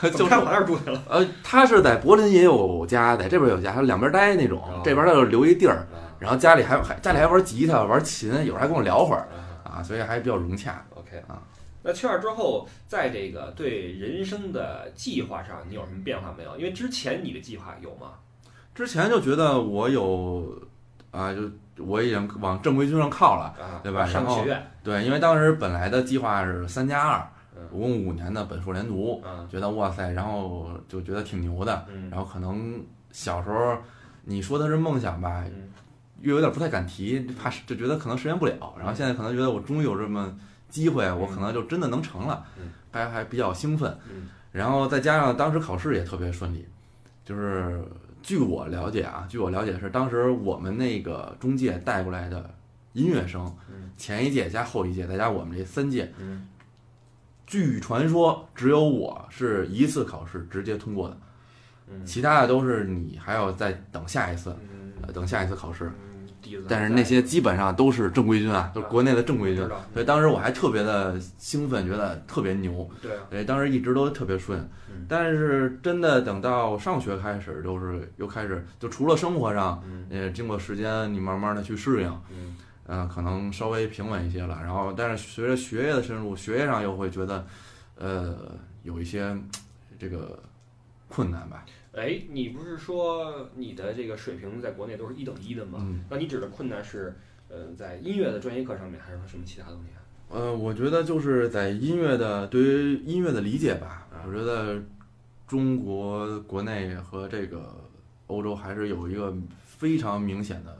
[0.00, 1.02] 怎教授么上我那儿住去了？
[1.08, 9.28] 呃，他是在柏林也有家，在这边有家，他两边待那种哦，这边他就留一地儿，啊然后家里还还家里还玩吉他、玩琴，有时候还跟我聊会儿
[9.64, 10.82] 啊啊，所以还比较融洽。
[10.94, 11.42] OK 啊。
[11.82, 16.56] 那去那儿之后，在这个对人生的计划上，你有什么变化没有？
[16.56, 18.12] 因为之前你的计划有吗？
[18.76, 20.54] 之前就觉得我有
[21.10, 21.40] 啊，就
[21.82, 24.06] 我已经往正规军上靠了，啊，对吧？
[24.12, 24.44] 然后
[24.84, 29.48] 对，因为当时本来的计划是三加二嗯，我共五年的本硕连读，嗯。
[29.48, 32.10] 觉得哇塞，然后就觉得挺牛的，嗯。
[32.10, 32.78] 然后可能
[33.12, 33.78] 小时候
[34.24, 35.70] 你说的是梦想吧，嗯。
[36.20, 38.74] 又有点不太敢提，怕是就觉得可能实现不了。
[38.78, 40.30] 然后现在可能觉得我终于有这么
[40.68, 43.98] 机会，我可能就真的能成了嗯，还还比较兴奋。
[44.10, 44.28] 嗯。
[44.52, 46.66] 然后再加上当时考试也特别顺利，
[47.24, 47.82] 就是
[48.26, 52.52] 据我了解啊，据我了解是当时我们那个中介带过来的
[52.92, 56.48] 音乐生嗯，前一届加后一届，再加我们这三届，嗯
[57.46, 61.16] 据传说只有我是一次考试直接通过的，
[61.88, 64.56] 嗯其他的都是你还要再等下一次，
[65.14, 65.92] 等下一次考试。
[66.46, 74.58] 嗯，底子但是那些基本上都是正规军啊，都是国内的正规军所以当时我还特别的兴奋，觉得特别牛，对啊，对，当时一直都特别顺
[74.90, 75.06] 嗯。
[75.08, 82.56] 但是真的等到上学开始，就是又开始就除了生活上，嗯呃，经过时间你慢慢的去适应，嗯
[82.88, 84.58] 嗯、可能稍微平稳一些了。
[84.62, 87.46] 然后，但是随着学业的深入，学业上又会觉得，
[87.96, 88.36] 呃，
[88.84, 89.36] 有一些
[89.98, 90.38] 这个
[91.08, 91.64] 困难吧。
[91.96, 95.78] 哎，你不是说你的这个水平在国内都是一等一的吗？
[95.80, 97.16] 嗯，那你指的困难是，
[97.48, 99.98] 呃，在音乐的专业课上面，还是说什么其他东西啊？
[100.28, 104.82] 呃，我觉得就是在音乐的对于音乐的理解吧啊，我觉得
[105.46, 107.74] 中国国内和这个
[108.26, 110.76] 欧洲还是有一个非常明显的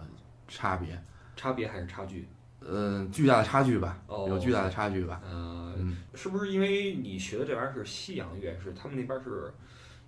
[0.46, 1.02] 差别，
[1.34, 2.28] 差别还是差距？
[2.68, 5.22] 嗯，巨大的差距吧，哦有巨大的差距吧。
[5.24, 9.52] 呃，嗯，是不是因为你学的这玩意儿是西洋乐，是他们那边是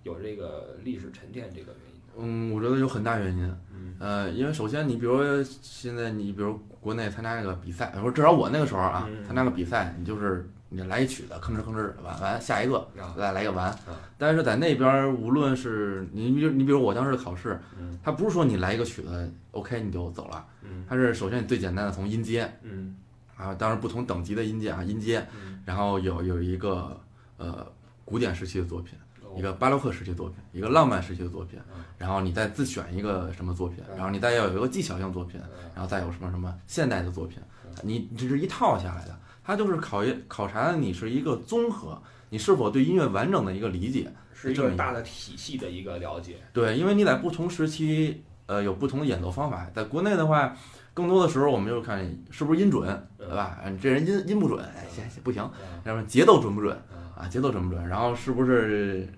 [0.02, 2.50] 有这个历史沉淀这个原因？
[2.50, 3.56] 嗯，我觉得有很大原因。
[3.72, 5.20] 嗯呃，因为首先你比如
[5.62, 13.78] 现在你比如国内参加那个比赛，或者至少我那个时候啊，嗯参加个比赛，你就是你来一曲子，吭哧吭哧完完下一个，啊再来一个完啊。
[14.16, 22.96] 但是在那边儿，无论是你比如你比如我当时的考试，嗯它不是说你来一个曲子 OK 你就走了，嗯它是首先你最简单的从音阶嗯
[23.36, 27.00] 啊，当然不同等级的音阶啊音阶，嗯，然后有有一个
[27.36, 27.66] 呃
[28.04, 29.07] 古典时期的作品，哦
[29.38, 44.10] 一个巴洛克时期的作品，一个浪漫时期的作品嗯，然后你再自选一个什么作品，嗯然后你再要有一个技巧性作品，嗯然后再有什么什么现代的作品嗯，你这是一套下来的，它就是考验考察你是一个综合，你是否对音乐完整的一个理解。
[44.40, 46.36] 是一个大的体系的一个了解。
[46.52, 49.68] 对，因为你在不同时期，呃，有不同的演奏方法。
[49.74, 50.56] 在国内的话，
[50.94, 51.98] 更多的时候我们就看
[52.30, 52.86] 是不是音准，
[53.18, 53.58] 对吧？
[53.60, 57.26] 啊你这人音音不准，哎，行行不行，嗯要不然节奏准不准嗯啊？
[57.26, 57.88] 节奏准不准？
[57.88, 59.12] 然后是不是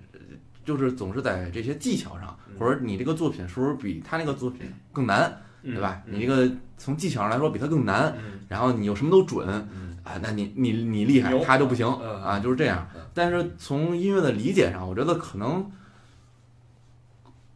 [0.71, 6.01] 就是总是在这些技巧上，嗯或者你这个作品是不是比他那个作品更难，嗯对吧？
[6.07, 13.01] 嗯你这个从技巧上来说比他更难，嗯然后你又什么都准嗯啊，那你你你厉害，他就不行嗯啊，就是这样嗯。
[13.13, 15.69] 但是从音乐的理解上，我觉得可能。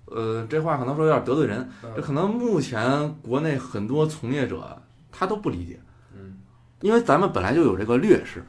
[0.06, 4.80] 呃，这话可能说有点得罪人，嗯这可能目前国内很多从业者
[5.12, 5.78] 他都不理解，
[6.16, 6.38] 嗯
[6.80, 8.44] 因为咱们本来就有这个劣势，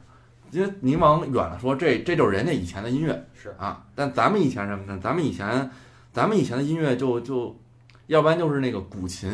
[0.52, 3.56] 因为你往远了说，这这就是人家以前的音乐是。
[3.58, 5.00] 啊，但咱们以前什么呢？
[5.02, 5.70] 咱们以前，
[6.14, 7.56] 咱们以前的音乐就就，
[8.08, 9.30] 要不然就是那个古琴。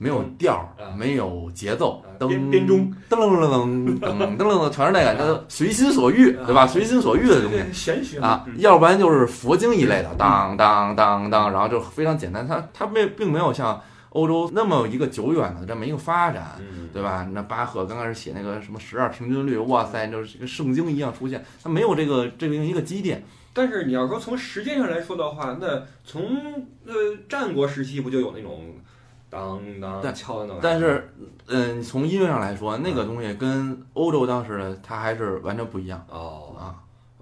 [0.00, 6.64] 没有调儿啊，没有节奏啊，噔编编钟，噔噔噔噔噔噔噔，全是那个， 那随心所欲，对吧？
[6.64, 13.82] 随心所欲的东西， 玄学啊嗯，要不然就是佛经一类的，当当当当，然后就非常简单，它它没并没有像
[14.18, 17.28] 欧洲那么一个久远的这么一个发展，嗯对吧？
[17.32, 26.22] 那巴赫刚开始写那个什么十二平均律，哇塞，就是跟圣经一样出现，它没有这个这个一个积淀，但是你要说从时间上来说的话，那从
[26.86, 26.94] 呃
[27.28, 28.74] 战国时期不就有那种
[29.30, 30.60] 当当但敲的那种？
[30.62, 31.12] 但是
[31.46, 36.74] 嗯，从音乐上来说，那个东西跟欧洲当时的它还是完全不一样哦，啊，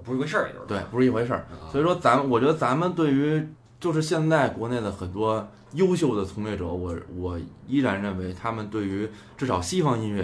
[0.02, 1.40] 不是一回事儿，也就是对，不是一回事儿。
[1.50, 3.46] 啊所以说咱们，我觉得咱们对于
[3.78, 5.46] 就是现在国内的很多
[5.77, 10.23] 优秀的从业者，我我依然认为他们对于至少西方音乐，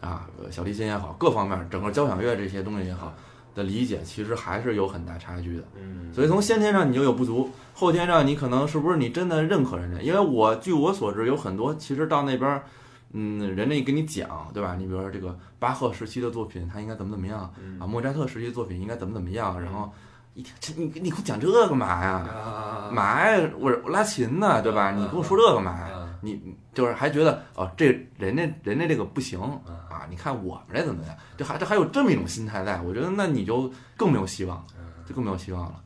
[0.00, 3.14] 啊，呃小提琴也好，各方面整个交响乐这些东西也好
[3.54, 5.64] 的理解，其实还是有很大差距的。
[5.80, 10.00] 嗯，所以从先天上你就有不足，后天上你可能是不是你真的认可人家？
[10.00, 12.64] 因为我据我所知，有很多其实到那边儿，
[13.12, 14.76] 嗯，人家给你讲，对吧？
[14.76, 17.86] 你比如说这个巴赫时期的作品，他应该怎么怎么样嗯啊？
[17.86, 19.60] 莫扎特时期的作品应该怎么怎么样？
[19.60, 19.90] 然后
[20.38, 22.10] 一听这你你给我讲这干嘛呀？
[22.12, 23.50] 啊，嘛呀？
[23.58, 24.92] 我我拉琴呢，对吧？
[24.92, 25.90] 嗯你跟我说这干嘛
[26.22, 26.40] 你
[26.72, 27.86] 就是还觉得哦，这
[28.18, 30.06] 人家人家这个不行嗯啊？
[30.08, 31.16] 你看我们这怎么样？
[31.36, 34.64] 这还这还有这么一种心态在，我觉得那你就更没有希望，
[35.04, 35.82] 就更没有希望了。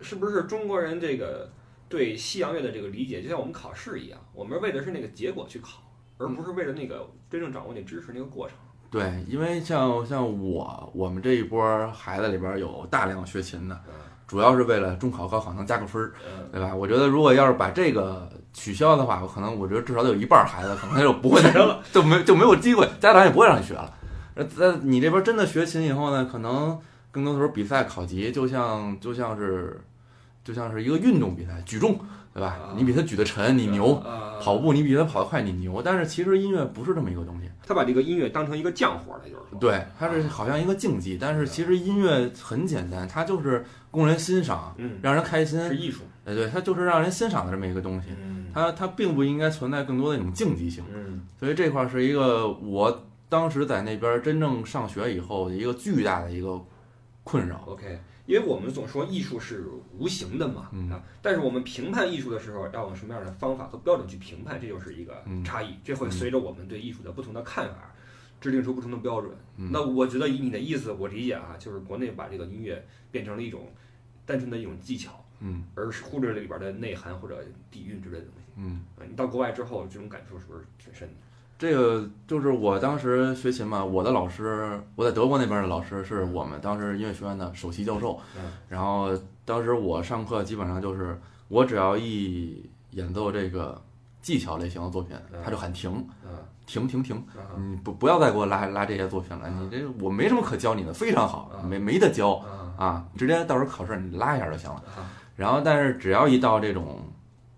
[0.00, 1.52] 是不是中国人这个
[1.90, 5.82] 对西洋乐的这个理解，就像我们考试一样，我们为的是那个结果去考，
[6.16, 8.56] 而不是为了那个真正掌握那知识那个过程。
[8.90, 13.78] 对，因为像像我我们这一波孩子里边有大量学琴的，
[14.26, 16.74] 主要是为了中考高考能加个分儿，嗯，对吧？
[16.74, 23.92] 我觉得如果要是把这个取消的话，我可能我觉得至少得有一半儿孩子可能就不会再了，就没就没有机会，家长也不会让你学了。
[24.34, 26.78] 呃，在你这边真的学琴以后呢，可能
[27.10, 29.80] 更多的时候比赛考级就像就像是
[30.42, 31.98] 就像是一个运动比赛，举重，
[32.38, 32.74] 对吧啊？
[32.76, 35.82] 你比他举得沉，你牛；啊跑步你比他跑得快，你牛。
[35.82, 37.50] 但是其实音乐不是这么一个东西。
[37.66, 45.60] 他把这个音乐当成一个匠活了，就是说，对，它是好像一个竞技，但是其实音乐很简单，它就是供人欣赏，嗯，让人开心。
[45.66, 50.84] 是艺术，哎，对，它就是让人欣赏的这么一个东西，嗯它它并不应该存在更多的一种竞技性。
[50.94, 56.60] 嗯所以这块儿是一个我当时在那边真正上学以后的一个巨大的一个
[57.24, 57.64] 困扰。
[57.66, 57.98] ，OK。
[58.28, 59.64] 因为我们总说艺术是
[59.96, 67.90] 无形的嘛，嗯啊，但是我们评判艺术的时候要用什么样的方法和标准去评判，这就是一个嗯差异，这会随着我们对艺术的不同的看法，
[68.38, 69.32] 制定出不同的标准。
[69.56, 73.72] 嗯那我觉得以你的意思，我理解啊，就是国内把这个音乐变成了一种
[74.26, 78.52] 单纯的一种技巧，嗯而是忽略了里边的内涵或者底蕴之类的东西。
[78.56, 81.14] 嗯，啊，你到国外之后，这种感受是不是挺深的？
[81.58, 88.18] 这个就是我当时学琴嘛，我的老师，我在德国那边的老师是我们当时音乐学院的首席教授。
[88.36, 89.10] 嗯然后
[89.44, 93.80] 当时我上课基本上就是我只要一演奏这个
[94.22, 95.90] 技巧类型的作品，嗯他就喊停
[96.24, 96.30] 嗯
[96.64, 104.76] 停停停，啊你不不要再给我拉拉这些作品了，你这我没什么可教你的，非常好，嗯没没得教啊啊，直接到时候考试你拉一下就行了。
[104.96, 107.00] 啊然后但是只要一到这种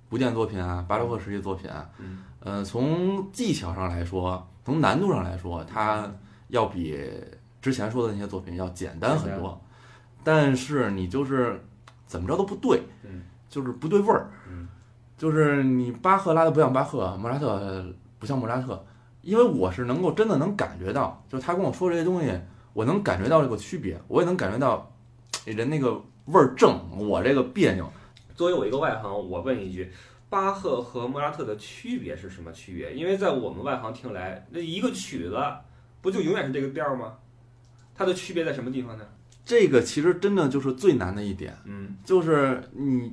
[0.08, 6.11] 古典作品啊、巴洛克时期作品啊，嗯呃，从技巧上来说，从难度上来说，它
[6.48, 6.98] 要比
[7.61, 9.61] 之前说的那些作品要简单很多。
[10.24, 11.62] 但是你就是
[12.07, 14.31] 怎么着都不对，嗯就是不对味儿。
[14.48, 14.68] 嗯
[15.16, 17.85] 就是你巴赫拉的不像巴赫，莫扎特
[18.18, 18.83] 不像莫扎特，
[19.20, 22.33] 因为我是能够真的能感觉到，就是他跟我说这些东西，
[22.72, 24.90] 我能感觉到这个区别，我也能感觉到
[25.44, 25.92] 人那个
[26.24, 27.87] 味儿正，我这个别扭。
[28.35, 29.92] 作为我一个外行，我问一句，
[30.30, 32.94] 巴赫和莫扎特的区别是什么区别？
[32.94, 35.36] 因为在我们外行听来，那一个曲子
[36.00, 37.18] 不就永远是这个调儿吗？
[37.94, 39.04] 它的区别在什么地方呢？
[39.44, 41.54] 这个其实真的就是最难的一点。
[41.64, 43.12] 嗯就是你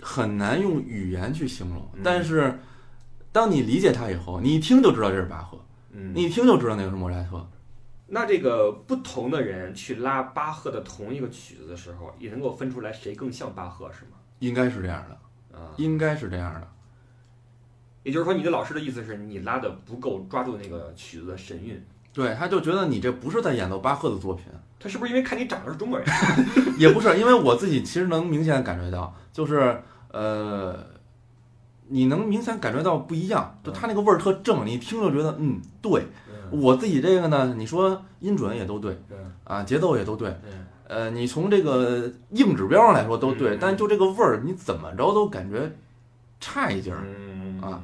[0.00, 2.58] 很难用语言去形容嗯，但是
[3.32, 5.58] 当你理解它以后，你一听就知道这是巴赫，
[5.90, 7.44] 嗯，你一听就知道那个是莫扎特。
[8.06, 14.18] 那这个不同的人去拉巴赫的同一个曲子的时候，也能够分出来谁更像巴赫，是吗？
[14.38, 15.20] 应该是这样的，啊，
[15.76, 16.68] 应该是这样的。
[18.02, 21.82] 也就是说，你的老师的意思是你拉的不够抓住那个曲子的神韵。
[22.12, 24.44] 对，他就觉得你这不是在演奏巴赫的作品，
[24.78, 26.06] 他是不是因为看你长得是中国人？
[26.78, 30.78] 也不是，因为我自己其实能明显感觉到，就是呃，
[31.88, 36.02] 你能明显感觉到不一样，就他那个味儿特正，你一听就觉得嗯对。
[36.02, 45.70] 嗯我自己这个呢，你说音准也都对嗯啊，节奏也都对，嗯呃，你从这个硬指标上来说都对，嗯但就这个味儿，你怎么着都感觉
[46.40, 46.98] 差一截儿。
[47.04, 47.80] 嗯啊，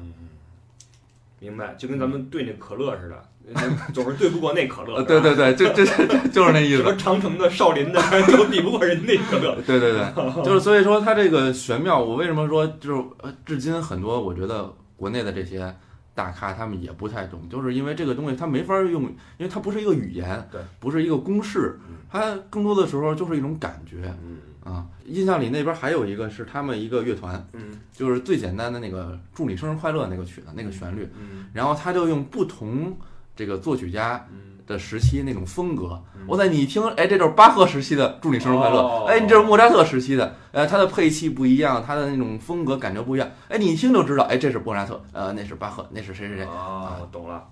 [1.39, 3.23] 明白，就跟咱们对那可乐似的，
[3.91, 4.95] 总是对不过那可乐。
[4.97, 6.77] 呃，对对对，就这这 就是那意思。
[6.77, 7.99] 什么长城的、少林的，
[8.31, 9.55] 都比不过人那可乐。
[9.65, 15.75] 对 对对，就是所以说它这个玄妙，我为什么说就是呃，至今很多我觉得国内的这些
[16.13, 24.37] 大咖他们也不太懂，就是因为这个东西它没法用，因为它不是一个语言，对，不是一个公式嗯，它更多的时候就是一种感觉嗯
[24.73, 24.85] 啊。
[25.05, 32.97] 印象里那边还有一个是他们一个乐团，嗯就是最简单的那个祝你生日快乐那个曲子那个旋律，嗯然后他就用不同
[33.35, 36.01] 这个作曲家嗯，的时期那种风格。
[36.15, 47.43] 嗯，我在你一听，哎，这就是巴赫时期的祝你生日快乐哦，哎，你这是莫扎特时期的，呃，他的配器不一样，他的那种风格感觉不一样，哎，你一听就知道，哎，这是莫扎特，呃，那是巴赫，那是谁谁谁，哦，我懂了，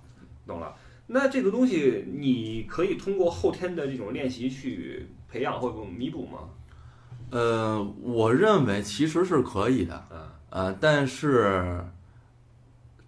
[0.47, 0.73] 懂了。
[1.07, 6.39] 那这个东西，你可以通过后天的这种练习去培养或者弥补吗？
[7.31, 11.83] 呃，我认为其实是可以的，啊，呃，但是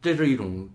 [0.01, 0.67] 这是一种，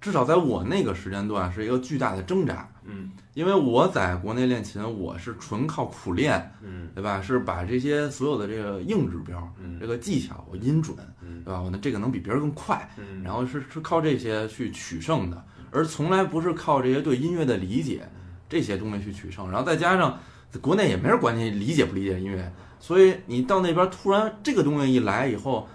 [0.00, 7.20] 至少在我那个时间段是一个巨大的挣扎，嗯因为我在国内练琴，我是纯靠苦练，嗯对吧？
[7.22, 11.60] 是把这些所有的这个硬指标、嗯这个技巧，我音准，嗯对吧？
[11.60, 18.08] 我的这个能比别人更快，嗯，然后是是靠这些去取胜的，而从来不是靠这些对音乐的理解
[18.48, 19.50] 这些东西去取胜。
[19.50, 20.18] 然后再加上
[20.60, 25.66] 国内也没人管你理解不理解音乐，所以你到那边突然这个东西一来以后，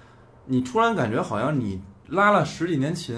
[0.46, 3.18] 你突然感觉好像你拉了十几年琴，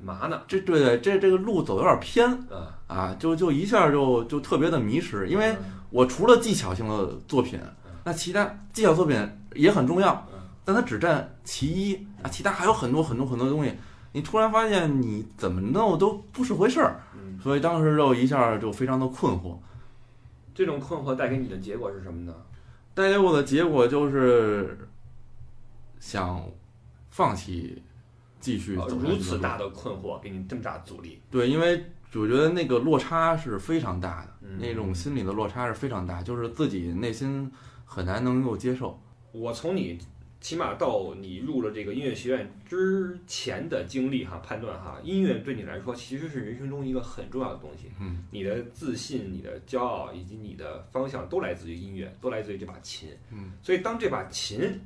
[0.00, 0.40] 嘛呢？
[0.46, 5.54] 这对对这这个路走得有点偏啊，啊，就就一下就就特别的迷失，因为
[5.90, 7.60] 我除了技巧性的作品，
[8.02, 9.16] 那其他技巧作品
[9.54, 13.72] 也很重要嗯，但它只占其一啊，其他还有很多很多很多东西。
[14.12, 19.56] 你突然发现你怎么弄都不是回事儿，嗯，所以当时就一下就非常的困惑。
[20.54, 22.34] 这种困惑带给你的结果是什么呢？
[22.94, 24.76] 带给我的结果就是
[26.00, 26.42] 想
[27.10, 27.80] 放弃
[28.40, 31.84] 继续如此大的困惑给你这么大阻力，对，因为
[32.14, 37.50] 我觉得那个落差是非常大的，嗯那种心理的落差是非常大，就是自己内心
[37.84, 38.98] 很难能够接受。
[39.32, 39.98] 我从你
[40.40, 47.90] 起码到你入了这个音乐学院之前的经历哈，判断哈，音乐对你来说其实是人生中一个很重要的东西。
[48.00, 53.10] 嗯，你的自信、你的骄傲以及你的方向都来自于音乐，都来自于这把琴。
[53.30, 54.80] 嗯，所以当这把琴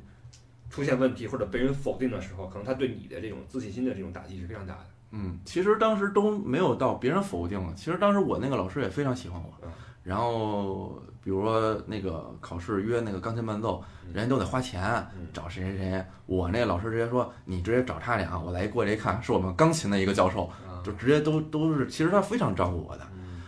[0.70, 4.86] 出现问题或者被人否定的时候，可能他对你的这种自信心的这种打击是非常大的。
[5.12, 7.72] 嗯，其实当时都没有到别人否定了。
[7.76, 9.48] 其实当时我那个老师也非常喜欢我。
[9.62, 9.70] 嗯，
[10.02, 14.12] 然后比如说那个考试约那个钢琴伴奏，嗯。
[14.14, 14.82] 人家都得花钱
[15.18, 15.28] 嗯。
[15.32, 16.04] 找谁谁谁。
[16.26, 23.06] 我那老师直接说，你直接找他俩，我来过来一看，是我们钢琴的一个教授，啊，就直接都都是，其实他非常照顾我的。
[23.14, 23.42] 嗯。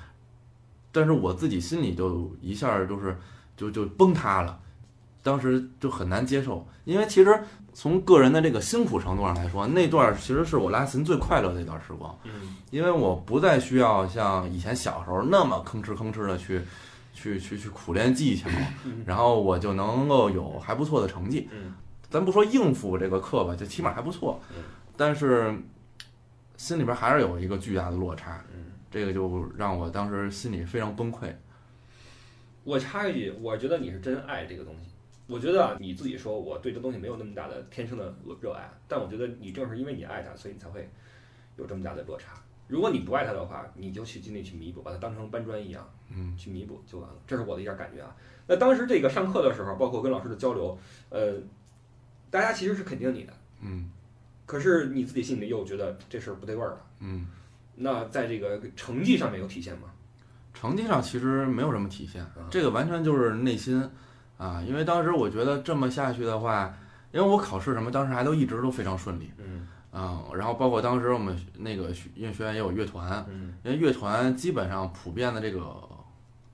[0.92, 3.18] 但是我自己心里就一下就是
[3.56, 4.60] 就就崩塌了，
[5.24, 16.60] 当时就很难接受，因为其实从个人的这个辛苦程度上来说，那段儿其实是我拉琴最快乐的一段时光，嗯因为我不再需要像以前小时候那么吭哧吭哧的去
[17.12, 18.48] 去去去苦练技巧，
[18.84, 21.48] 嗯然后我就能够有还不错的成绩。
[21.50, 21.74] 嗯
[22.10, 24.62] 咱不说应付这个课吧，就起码还不错嗯，
[24.96, 25.52] 但是
[26.56, 28.66] 心里边还是有一个巨大的落差，嗯。
[28.90, 31.34] 这个就让我当时心里非常崩溃。
[32.62, 34.93] 我插一句，我觉得你是真爱这个东西。
[35.26, 40.88] 我觉得啊，你自己说我对这东西没有那么大的天生的热爱，但我觉得你正是因为你爱它，所以你才会
[41.56, 42.34] 有这么大的落差。
[42.66, 47.16] 如果你不爱它的话，你就去尽力去弥补，把它当成搬砖一样嗯去弥补就完了。
[47.26, 48.14] 这是我的一点感觉啊。
[48.46, 50.78] 那当时这个上课的时候，包括跟老师的交流，
[51.10, 51.34] 呃，
[52.30, 53.90] 大家其实是肯定你的，嗯
[54.46, 56.86] 可是你自己心里又觉得这事儿不对味儿了。
[57.00, 57.26] 嗯，
[57.74, 59.90] 那在这个成绩上面有体现吗？
[60.52, 63.82] 成绩上其实没有什么体现嗯，这个完全就是内心
[64.44, 66.74] 啊，因为当时我觉得这么下去的话，
[67.12, 75.74] 因为我考试什么当时还都一直都非常顺利嗯啊，然后包括当时我们那个音乐学院也有乐团，嗯因为乐团基本上普遍的这个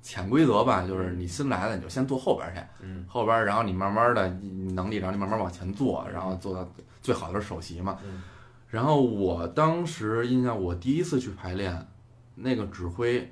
[0.02, 6.68] 潜规则吧，就是你新来的你就先坐后边儿去，嗯后边儿然后你慢慢的你能力，然后你慢慢往前坐，然后做到
[7.02, 7.98] 最好的是首席嘛。
[8.04, 8.22] 嗯
[8.68, 11.88] 然后我当时印象，我第一次去排练，
[12.36, 13.28] 那个指挥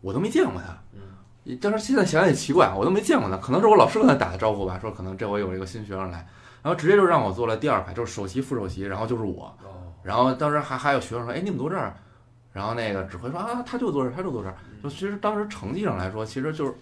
[0.00, 0.78] 我都没见过他。
[0.92, 1.00] 嗯，
[1.60, 6.26] 但是现在想想也奇怪，我都没见过他，可能是我老师跟他打的招呼吧，说可能这回有一个新学生来，
[6.62, 9.44] 然后直接就让我坐了第二排，就是首席、副首席，然后就是我。
[9.62, 11.94] 哦，然后当时还还有学生说，哎，你怎么坐这儿？
[12.52, 14.56] 然后那个指挥说啊，他就坐这儿，他就坐这儿。
[14.82, 16.74] 就其实当时成绩上来说，其实就是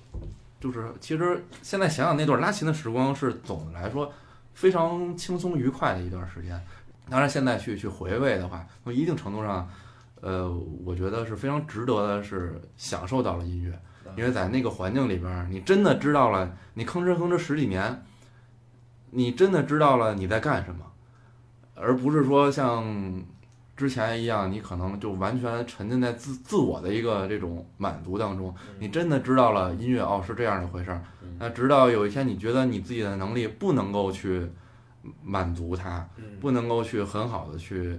[0.60, 4.10] 就是其实现在想想那段拉琴的时光是总的来说
[4.54, 6.58] 非常轻松愉快的一段时间。
[7.10, 9.68] 当然现在去去回味的话，从一定程度上，
[10.20, 10.48] 呃，
[10.84, 13.78] 我觉得是非常值得的，是享受到了音乐，
[14.16, 18.04] 因为在那个环境里边儿，你真的知道了，你吭哧吭哧十几年，
[19.10, 20.84] 你真的知道了你在干什么，
[21.74, 23.22] 而不是说像
[23.76, 28.54] 之前一样，你可能就完全沉浸在自自我的一个这种满足当中。
[28.78, 31.02] 你真的知道了音乐哦是这样的回事儿。
[31.22, 34.48] 嗯，那直到有一天你觉得你自己的能力不能够去
[35.22, 36.24] 满足它，嗯。
[36.40, 37.98] 不能够去很好的去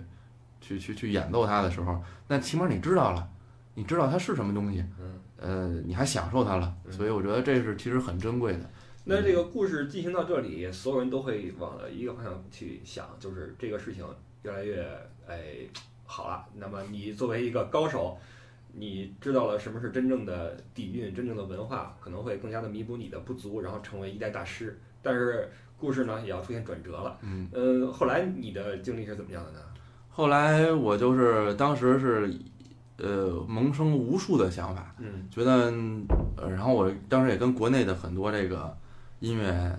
[0.62, 3.28] 去去去演奏它的时候，那起码你知道了，
[3.74, 5.15] 你知道它是什么东西，嗯。
[5.46, 8.68] 呃，你还享受它了，嗯所以我觉得这是其实很珍贵的。
[9.04, 14.04] 那这个故事进行到这里，所有人都会往一个方向去想，就是这个事情
[14.42, 14.84] 越来越
[15.28, 15.58] 哎
[16.06, 16.44] 好了。
[16.56, 18.18] 那么你作为一个高手，
[18.74, 24.80] 你知道了什么是真正的底蕴、真正的文化，可能会更加的弥补你的不足，然后成为一代大师。
[25.04, 27.16] 但是故事呢也要出现转折了。
[27.22, 29.60] 嗯，嗯，后来你的经历是怎么样的呢？
[30.10, 32.34] 后来我就是当时是
[32.98, 35.74] 呃萌生无数的想法，嗯觉得
[36.38, 38.76] 呃，然后我当时也跟国内的很多这个
[39.20, 39.78] 音乐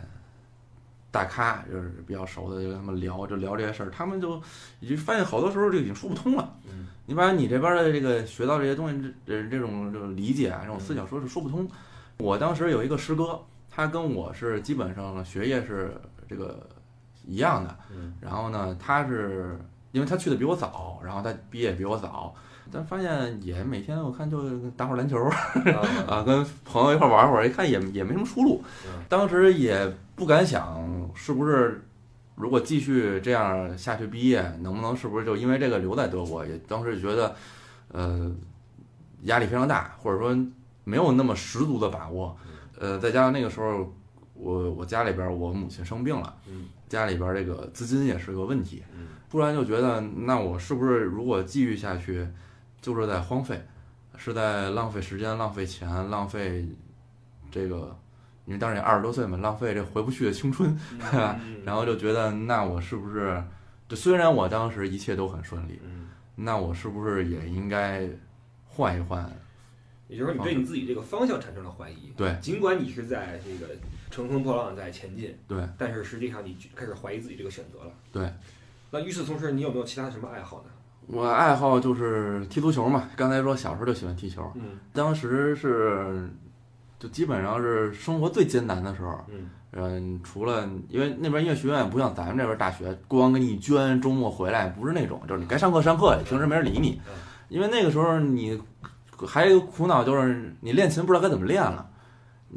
[1.11, 4.41] 大咖，就是比较熟的，就跟他们聊，就聊这些事儿，他们就
[4.81, 6.55] 已经发现好多时候就已经说不通了。
[6.71, 11.67] 嗯你把你这边的这个学到这些东西，这这这种这种理解啊，这种思想说是说不通。
[12.19, 13.41] 我当时有一个师哥，
[13.71, 15.95] 他跟我是基本上学业是
[16.29, 16.69] 这个
[17.25, 19.57] 一样的，嗯然后呢，他是
[19.93, 22.35] 因为他去的比我早，然后他毕业比我早，
[22.71, 25.17] 但发现也每天我看就打会儿篮球
[26.07, 29.03] 啊，跟朋友一块儿玩会儿，一看也也没什么出路嗯。
[29.09, 31.83] 当时也不敢想是不是
[32.35, 36.45] 如果继续这样下去毕业，能不能是不是就因为这个留在德国？
[36.45, 37.35] 也当时觉得，
[37.93, 38.31] 呃，
[39.23, 40.37] 压力非常大，或者说
[40.85, 42.37] 没有那么十足的把握。
[42.79, 43.91] 呃，再加上那个时候
[44.35, 48.83] 我我家里边儿我母亲生病了，嗯家里边儿这个资金也是个问题。
[48.95, 52.27] 嗯突然就觉得，那我是不是如果继续下去，
[52.87, 53.61] 就是在荒废，
[54.17, 56.65] 是在浪费时间、浪费钱、浪费
[57.51, 57.99] 这个，
[58.45, 60.73] 因为当时也二十多岁嘛，浪费这回不去的青春，
[61.11, 61.37] 对吧？
[61.45, 63.43] 嗯然后就觉得，那我是不是，
[63.89, 66.07] 就虽然我当时一切都很顺利，嗯，
[66.37, 68.09] 那我是不是也应该
[68.69, 69.29] 换一换？
[70.07, 72.13] 也就是说，你对你自己这个方向产生了怀疑。
[72.17, 73.75] 对尽管你是在这个
[74.13, 77.93] 乘风破浪在前进，对，但是实际上你开始怀疑自己这个选择了。
[78.13, 78.33] 对。
[78.93, 80.71] 那与此同时，你有没有其他什么爱好呢？
[81.07, 86.29] 我爱好就是踢足球嘛，刚才说小时候就喜欢踢球，嗯当时是
[86.99, 89.19] 就基本上是生活最艰难的时候。
[89.29, 97.13] 嗯嗯，除了因为那边音乐学院不像咱们这边大学，光给你捐，周末回来不是那种，就是你该上课上课，平时没人理你嗯。
[97.49, 98.59] 因为那个时候你
[99.27, 101.87] 还有一个苦恼就是你练琴不知道该怎么练了。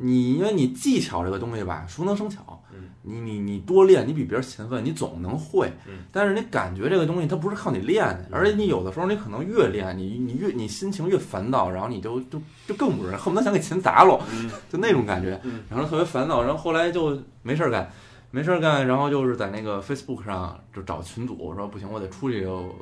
[0.02, 6.00] 你因为你技巧这个东西吧，熟能生巧嗯，你你你多练，你比别人勤奋，你总能会嗯。
[6.12, 15.39] 但是你感觉这个东西它不是靠你练的，嗯而且你有的时候你可能越练，你你越你心情越烦躁，然后你就就就更不是，恨不得想给琴砸了，嗯就那种感觉。
[15.43, 17.91] 嗯然后特别烦躁，然后后来就没事儿干，
[18.32, 22.74] 没事儿干，然后就是在那个 Facebook 上就找群组，说不行，我得出去就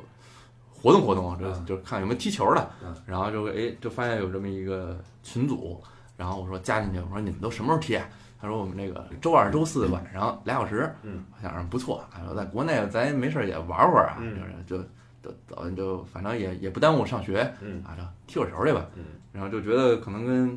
[0.70, 5.82] 活动活动，就嗯就看有没有踢球的嗯，然后就哎就发现有这么一个群组，
[6.18, 8.06] 然后我说加进去，我说你们都什么时候踢啊？
[8.40, 14.84] 他说我们那个周二、周四晚上俩小时，嗯，我想着不错，他说在国内咱没事儿也玩会儿啊，嗯就是
[15.22, 18.86] 就就早就反正也也不耽误上学嗯啊，就踢会儿球去吧。
[18.96, 20.48] 嗯然后就觉得可能跟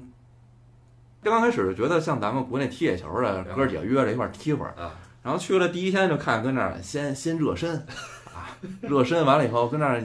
[1.24, 4.92] 刚刚开始就觉得像咱们国内踢野球的哥儿几个约着一块儿踢会儿，啊
[5.24, 7.76] 然后去了第一天就看跟那儿先先热身，
[8.34, 8.50] 啊，
[8.82, 10.02] 热身完了以后跟那儿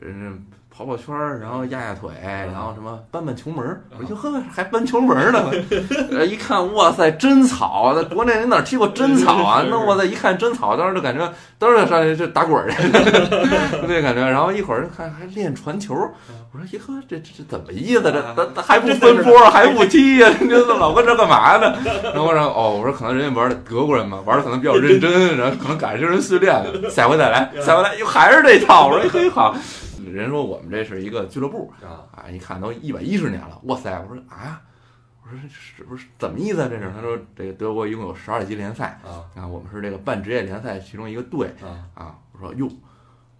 [0.00, 0.44] 嗯
[0.76, 5.50] 跑跑圈儿，然后压压腿，然后什么搬搬球门儿，我说哟呵还搬球门儿呢，
[6.10, 9.64] 呃 一看哇塞真草，在国内你哪儿踢过真草啊？
[9.70, 15.94] 那我再一看真草，当时就感觉当时就上去就打滚儿去， 就那感觉，然后一会儿看还练传球，
[16.52, 18.02] 我说：“咦呵，这这这怎么意思？
[18.02, 20.28] 这这这还不分波，还不踢呀？
[20.40, 21.74] 你这老跟这干嘛呢？”
[22.04, 29.54] 然后我说：“哦，我说可能人家玩的德国人嘛，玩的可能比较认真，然后可能赶上人训练了，下回再来，下回来又还是这套。”我说：“嘿好。”
[30.10, 33.90] 人说我们这是一个俱乐部啊啊，一看都一百一十年了，哇塞！
[34.08, 34.60] 我说啊，
[35.22, 36.68] 我说这是不是怎么意思啊？
[36.70, 42.14] 这是他说这个德国一共有十二级联赛啊啊，我们是这个半职业联赛其中一个队啊，啊。
[42.32, 42.68] 我说哟，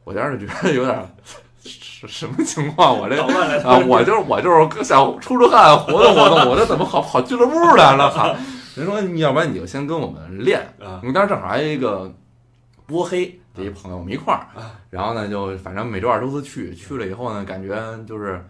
[0.05, 1.15] 我当时觉得有点
[1.61, 2.97] 什什么情况？
[2.99, 3.21] 我这
[3.63, 8.11] 啊，我就是我就是想出出汗，活动活动，我这怎么跑跑俱乐部来了？
[8.11, 8.37] 哈！
[8.77, 12.13] 人说你要不然你就先跟我们练，啊我们当时正好还有一个
[12.87, 18.45] 波黑的一朋友，我们一块儿啊，然后呢就反正每周二周四去，去了以后呢，感觉就是，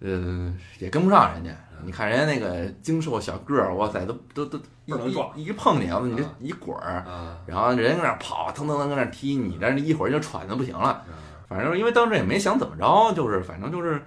[0.00, 1.50] 呃，也跟不上人家。
[1.84, 4.92] 你看人家那个精瘦小个儿，哇塞，都都都一
[5.36, 10.88] 一一碰你，你这啊一滚儿，啊然后人家搁那儿跑，腾腾腾搁那儿踢，你这一会儿就喘的不行了。
[10.88, 11.04] 啊
[11.48, 14.02] 反正因为当时也没想怎么着，就是反正就是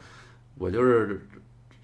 [0.57, 1.25] 我就是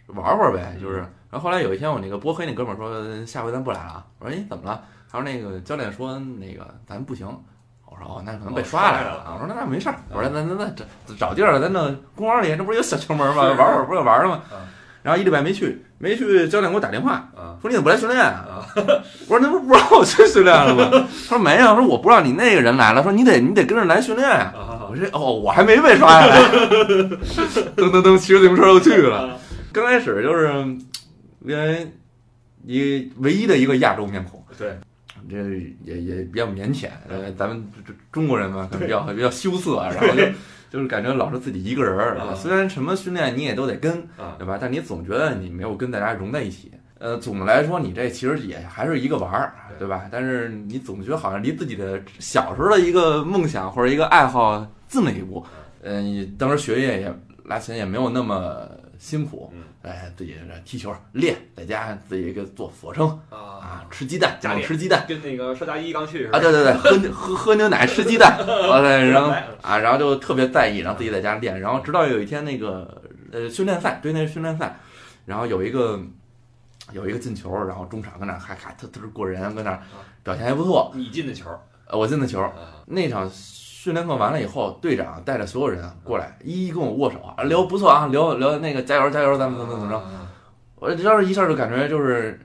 [0.07, 0.97] 玩会儿呗，就是。
[1.31, 4.05] 然后后来有一天，我那个波黑那哥们儿说下回咱不来了啊。
[4.19, 4.83] 我说哎怎么了？
[5.09, 7.27] 他说那个教练说那个咱不行。
[7.97, 9.33] 我说哦，那可能被刷来了啊。
[9.33, 9.95] 我说那那没事儿。
[10.11, 10.83] 我说那那那找
[11.27, 13.43] 找地儿，咱那公园里这不是有小球门吗？
[13.43, 14.67] 玩会儿不是玩了吗啊？
[15.01, 18.65] 然后一礼拜没去，没去，教练给我打电话啊说你怎么不来训练啊？
[19.27, 20.89] 我说那不是不让我去训练了吗？
[21.29, 24.51] 他说没有，说我不让你那个人来了，说你得你得跟着来训练呀。
[24.55, 26.39] 啊我说哦，我还没被刷下来，
[27.75, 29.37] 噔噔噔，骑着自行车就去了。
[29.73, 30.47] 刚开始就是
[31.41, 31.91] 因为
[32.65, 34.79] 一唯一的一个亚洲面孔，对，
[35.29, 35.37] 这
[35.83, 40.23] 也也比较腼腆，呃，咱们这这中国人嘛，可能比较比较羞涩，然后就
[40.69, 44.57] 就是感觉老是自己一个人儿，啊虽然什么训练你也都得跟，啊对吧？
[44.59, 46.71] 但你总觉得你没有跟大家融在一起。
[46.97, 50.07] 呃，总的来说，你这其实也还是一个玩儿，对吧？
[50.09, 55.45] 但是你总觉得好像离自己的小时候的一个梦想或者一个爱好近了一步。
[55.81, 57.13] 嗯、你当时学业也
[57.43, 58.67] 拉琴也没有那么
[58.97, 69.29] 辛苦，嗯哎，自己这踢球练，在家自己给做俯卧撑啊啊，，吃鸡蛋，家里吃鸡蛋跟那个邵佳一刚去似啊，对对对，喝喝喝牛奶，吃鸡蛋， 啊对，然后
[69.61, 74.75] 啊，然后就特别在意，然后自己在家练，然后直到有一天那个呃训练赛，对，那是训练赛，
[75.25, 75.99] 然后有一个
[76.91, 79.79] 有一个进球，然后中场跟那儿还还特特别过人，跟那
[80.23, 81.47] 表现还不错，你进的球，
[81.87, 83.29] 呃我进的球，啊那场
[83.85, 90.27] 训练课完了以后，队长带着所有人过来，一一跟我握手啊，聊不错啊，聊聊那个加油加油，咱们怎么怎么着，啊。
[90.77, 92.39] 我当时一下就感觉就是，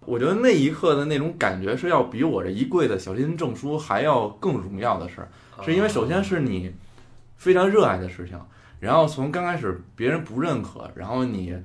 [0.00, 5.28] 我觉得那一刻的那种感觉是要比我这一柜的小金证书还要更荣耀的事儿，
[5.62, 6.74] 是因为首先是你
[7.36, 8.36] 非常热爱的事情，
[8.80, 11.56] 然后从刚开始别人不认可，然后你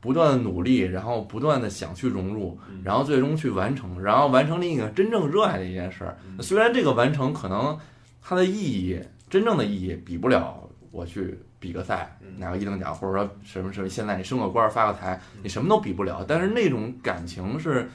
[0.00, 6.18] 不断的努力，然后不断的想去融入，嗯然后最终去完成，然后完成另一个真正热爱的一件事儿。
[6.26, 6.42] 嗯。
[6.42, 7.78] 虽然这个完成可能
[8.20, 8.52] 它的意
[8.86, 9.00] 义，
[9.30, 16.24] 真正的意义比不了我去比个赛嗯拿个一等奖，或者说什么什么，现在你升个官儿发个财，嗯你什么都比不了。
[16.26, 17.88] 但是那种感情是，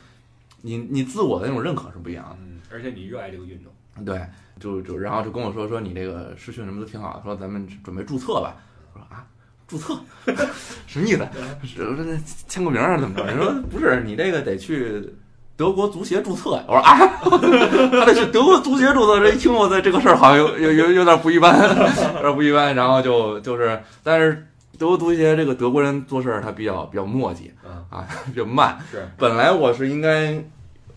[0.61, 2.37] 你你自我的那种认可是不一样的。
[2.41, 4.25] 嗯，而且你热爱这个运动，对，
[4.59, 8.57] 就就然后就跟我说说你这个试训什么都挺好的，说咱们准备注册吧。
[8.93, 9.25] 我说啊，
[9.67, 9.99] 注册
[10.87, 11.27] 什么意思？
[11.63, 12.17] 是这
[12.47, 13.31] 签个名儿啊怎么着？
[13.31, 15.01] 你说不是，你这个得去
[15.55, 16.63] 德国足协注册呀。
[16.67, 16.97] 我说啊，
[17.91, 19.19] 他得去德国足协注册。
[19.19, 21.57] 这一听我在这个事儿好像有 有有有点不一般，
[22.15, 22.73] 有点不一般。
[22.75, 24.45] 然后就就是，但是
[24.77, 28.77] 德国足协这个德国人做事儿他比较比较磨叽嗯，啊，比较慢。
[28.91, 30.43] 是，本来我是应该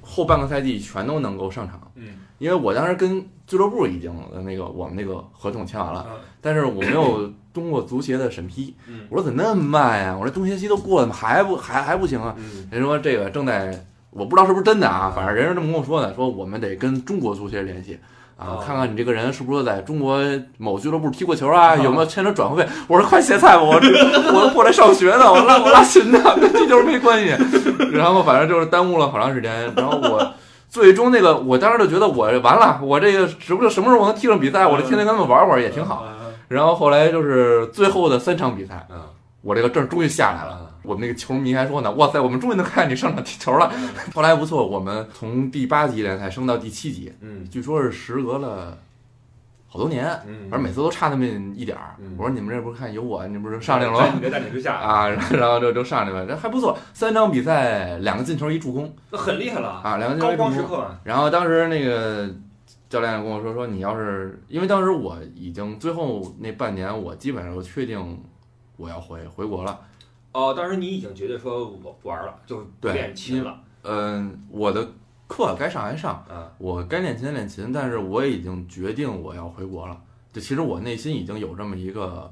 [0.00, 1.80] 后半个赛季全都能够上场。
[1.94, 6.06] 嗯因为我当时跟俱乐部已经呃那个我们那个合同签完了，啊
[6.42, 8.74] 但是我没有通过足协的审批。
[8.86, 10.14] 嗯我说怎么那么慢呀？
[10.14, 12.34] 我说冬歇期都过了，还不还还不行啊？
[12.36, 13.86] 嗯人说这个正在，
[14.16, 17.98] 我不知道是不是真的啊，反正人是这么跟我说的，说我们得跟中国足协联系。
[18.38, 20.20] 啊哦，看看你这个人是不是在中国
[20.58, 21.74] 某俱乐部踢过球啊？
[21.74, 22.68] 有没有签着转会费？
[22.86, 27.34] 我说快歇菜吧，我我过来上学呢，我拉我拉琴呢，跟踢球没关系。
[27.96, 29.72] 然后反正就是耽误了好长时间。
[29.74, 30.34] 然后我
[30.68, 35.94] 最终那个，我当时就觉得我完了，我这个什么什么时候我能踢上比赛，我就天天跟他们玩玩也挺好。
[35.94, 36.12] 啊
[36.48, 39.08] 然后后来就是最后的三场比赛，啊
[39.40, 40.60] 我这个证终于下来了。
[40.86, 43.70] 啊我们那个球迷还说呢，哇塞，我们终于能看见你上场踢球了。
[44.14, 48.78] 后来不错，我们从第八级联赛升到第七级，嗯据说是时隔了
[49.68, 51.96] 好多年，嗯，反正每次都差那么一点儿。
[51.98, 54.10] 嗯我说你们这不是看有我，你不是上来了吗？
[54.14, 60.52] 你别带领之下，啊，然后就就上来了，这还不错，三场比赛两个进球一助攻那很厉害了，啊，两个进球高一助攻。
[60.52, 62.30] 光时刻，然后当时那个
[62.88, 68.22] 教练跟我说说，你要是因为当时我已经最后那半年，我基本上就确定
[68.76, 69.78] 我要回回国了。
[70.36, 74.86] 哦，当时你已经觉得说我不玩了，就不对练琴了嗯，我的
[75.26, 79.98] 课该上还上，啊，我该练琴练琴，但是我已经决定我要回国了。
[80.34, 82.30] 就其实我内心已经有这么一个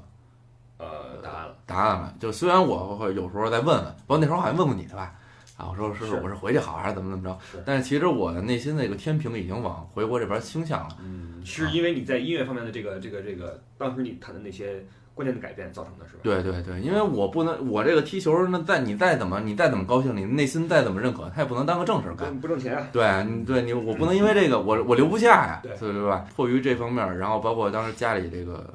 [0.77, 2.13] 呃，答案了，答案了。
[2.19, 5.15] 就虽然我会有时候再问问，包括那时候好像问过你的吧，
[5.57, 7.63] 啊，我说是是我是回去好还是怎么怎么着是？
[7.65, 10.95] 但是其实我的内心那个天平已经往回国这边倾向了。
[11.01, 14.85] 嗯，是因为你在音乐方面的这个这个这个，当时你弹的那些
[15.15, 16.19] 关键的改变造成的是吧？
[16.21, 22.31] 对对对，因为我不能，我这个踢球，那再你再怎么你再怎么高兴，你内心再怎么认可，他也不能当个正事儿干。
[22.35, 26.27] 不不挣钱啊，对，你对你我不能因为这个我我留不下呀，对对对吧？
[26.35, 28.73] 迫于这方面，然后包括当时家里这个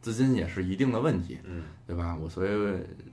[0.00, 2.16] 资金也是一定的问题，嗯，对吧？
[2.18, 2.48] 我所以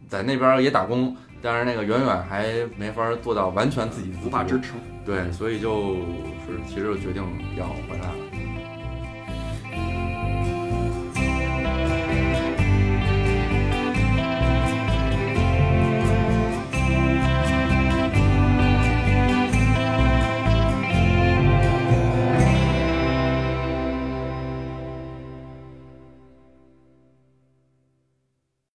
[0.07, 4.79] 在那边也打工，但是那个远远还没法做到完全自己无法支撑。
[5.03, 5.95] 对，所以就
[6.45, 7.23] 是其实就决定
[7.57, 8.15] 要回来了。